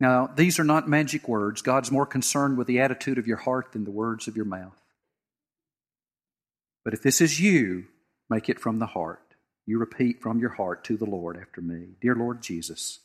Now, 0.00 0.26
these 0.26 0.58
are 0.58 0.64
not 0.64 0.88
magic 0.88 1.28
words. 1.28 1.62
God's 1.62 1.92
more 1.92 2.06
concerned 2.06 2.58
with 2.58 2.66
the 2.66 2.80
attitude 2.80 3.18
of 3.18 3.26
your 3.26 3.36
heart 3.36 3.72
than 3.72 3.84
the 3.84 3.90
words 3.90 4.26
of 4.26 4.36
your 4.36 4.44
mouth. 4.44 4.78
But 6.84 6.94
if 6.94 7.02
this 7.02 7.20
is 7.20 7.40
you, 7.40 7.86
make 8.28 8.48
it 8.48 8.60
from 8.60 8.80
the 8.80 8.86
heart. 8.86 9.20
You 9.66 9.78
repeat 9.78 10.20
from 10.20 10.40
your 10.40 10.50
heart 10.50 10.84
to 10.84 10.96
the 10.96 11.06
Lord 11.06 11.38
after 11.40 11.62
me 11.62 11.94
Dear 12.00 12.14
Lord 12.14 12.42
Jesus, 12.42 13.00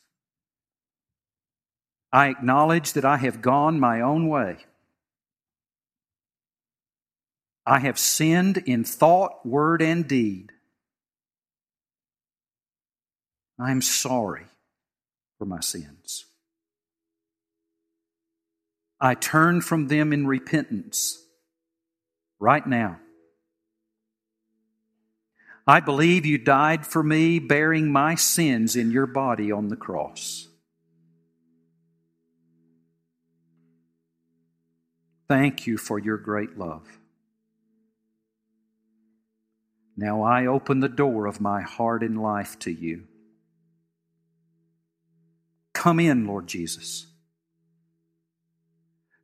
I 2.12 2.28
acknowledge 2.28 2.92
that 2.94 3.04
I 3.04 3.16
have 3.18 3.40
gone 3.40 3.80
my 3.80 4.00
own 4.00 4.28
way. 4.28 4.58
I 7.66 7.80
have 7.80 7.98
sinned 7.98 8.58
in 8.58 8.84
thought, 8.84 9.44
word, 9.46 9.82
and 9.82 10.08
deed. 10.08 10.52
I 13.58 13.70
am 13.70 13.82
sorry 13.82 14.46
for 15.38 15.44
my 15.44 15.60
sins. 15.60 16.24
I 19.00 19.14
turn 19.14 19.60
from 19.60 19.88
them 19.88 20.12
in 20.12 20.26
repentance 20.26 21.22
right 22.38 22.66
now. 22.66 22.98
I 25.66 25.80
believe 25.80 26.26
you 26.26 26.36
died 26.38 26.86
for 26.86 27.02
me, 27.02 27.38
bearing 27.38 27.92
my 27.92 28.14
sins 28.14 28.76
in 28.76 28.90
your 28.90 29.06
body 29.06 29.52
on 29.52 29.68
the 29.68 29.76
cross. 29.76 30.48
Thank 35.28 35.66
you 35.66 35.78
for 35.78 35.98
your 35.98 36.16
great 36.16 36.58
love. 36.58 36.99
Now 40.00 40.22
I 40.22 40.46
open 40.46 40.80
the 40.80 40.88
door 40.88 41.26
of 41.26 41.42
my 41.42 41.60
heart 41.60 42.02
and 42.02 42.22
life 42.22 42.58
to 42.60 42.70
you. 42.70 43.04
Come 45.74 46.00
in, 46.00 46.26
Lord 46.26 46.46
Jesus. 46.46 47.06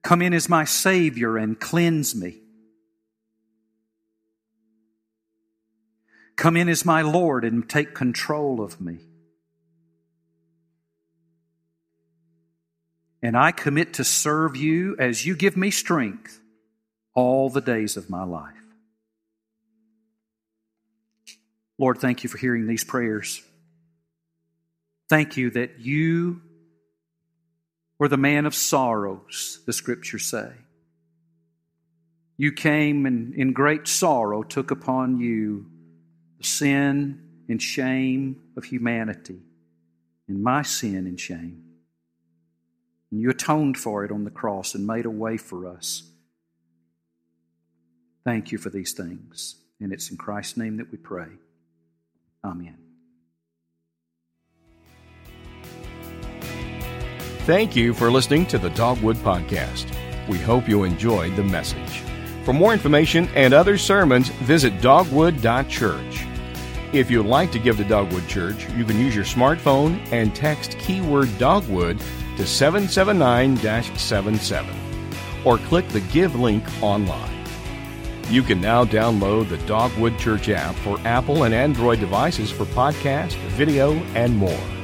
Come 0.03 0.20
in 0.20 0.35
as 0.35 0.51
my 0.51 0.64
Savior 0.66 1.39
and 1.39 1.59
cleanse 1.59 2.14
me. 2.14 2.43
Come 6.37 6.59
in 6.59 6.68
as 6.68 6.85
my 6.85 7.01
Lord 7.01 7.47
and 7.47 7.66
take 7.66 7.95
control 7.95 8.61
of 8.61 8.79
me. 8.79 8.99
And 13.22 13.35
I 13.35 13.51
commit 13.51 13.95
to 13.95 14.05
serve 14.05 14.57
you 14.57 14.95
as 14.99 15.24
you 15.24 15.37
give 15.37 15.57
me 15.57 15.70
strength 15.70 16.39
all 17.14 17.49
the 17.49 17.62
days 17.62 17.97
of 17.97 18.11
my 18.11 18.24
life. 18.24 18.53
Lord, 21.79 21.99
thank 21.99 22.22
you 22.22 22.31
for 22.31 22.39
hearing 22.39 22.66
these 22.66 22.85
prayers. 22.85 23.43
Thank 25.09 25.37
you 25.37 25.51
that 25.51 25.79
you 25.79 26.41
were 27.99 28.09
the 28.09 28.16
man 28.16 28.47
of 28.47 28.55
sorrows, 28.55 29.61
the 29.66 29.72
scriptures 29.72 30.27
say. 30.27 30.53
You 32.37 32.53
came 32.53 33.07
and 33.07 33.35
in 33.35 33.53
great 33.53 33.89
sorrow 33.89 34.43
took 34.43 34.70
upon 34.70 35.20
you 35.20 35.66
the 36.39 36.45
sin 36.45 37.22
and 37.49 37.62
shame 37.62 38.43
of 38.57 38.64
humanity, 38.64 39.41
and 40.29 40.43
my 40.43 40.62
sin 40.62 41.07
and 41.07 41.18
shame. 41.18 41.62
And 43.11 43.20
you 43.20 43.31
atoned 43.31 43.79
for 43.79 44.05
it 44.05 44.11
on 44.11 44.24
the 44.24 44.31
cross 44.31 44.74
and 44.74 44.87
made 44.87 45.07
a 45.07 45.11
way 45.11 45.37
for 45.37 45.68
us. 45.68 46.03
Thank 48.24 48.51
you 48.51 48.59
for 48.59 48.68
these 48.68 48.93
things. 48.93 49.55
And 49.81 49.93
it's 49.93 50.11
in 50.11 50.16
Christ's 50.16 50.57
name 50.57 50.79
that 50.79 50.91
we 50.91 50.99
pray. 50.99 51.29
Amen. 52.47 52.76
Thank 57.40 57.76
you 57.76 57.94
for 57.94 58.11
listening 58.11 58.47
to 58.47 58.59
the 58.59 58.70
Dogwood 58.70 59.16
Podcast. 59.16 59.86
We 60.28 60.38
hope 60.38 60.68
you 60.68 60.84
enjoyed 60.84 61.36
the 61.36 61.44
message. 61.44 62.03
For 62.44 62.53
more 62.53 62.72
information 62.72 63.28
and 63.34 63.55
other 63.55 63.78
sermons, 63.78 64.28
visit 64.28 64.80
dogwood.church. 64.80 66.26
If 66.92 67.11
you'd 67.11 67.26
like 67.26 67.53
to 67.53 67.59
give 67.59 67.76
to 67.76 67.84
Dogwood 67.84 68.26
Church, 68.28 68.68
you 68.70 68.84
can 68.84 68.99
use 68.99 69.14
your 69.14 69.24
smartphone 69.24 70.01
and 70.12 70.34
text 70.34 70.78
keyword 70.78 71.36
Dogwood 71.38 71.99
to 72.36 72.47
779 72.47 73.57
77 73.97 74.76
or 75.44 75.59
click 75.59 75.88
the 75.88 76.01
Give 76.01 76.34
link 76.34 76.64
online. 76.82 77.36
You 78.29 78.43
can 78.43 78.61
now 78.61 78.85
download 78.85 79.49
the 79.49 79.59
Dogwood 79.59 80.18
Church 80.18 80.49
app 80.49 80.74
for 80.77 80.99
Apple 81.05 81.45
and 81.45 81.55
Android 81.55 82.01
devices 82.01 82.51
for 82.51 82.64
podcast, 82.64 83.35
video, 83.51 83.93
and 84.14 84.37
more. 84.37 84.76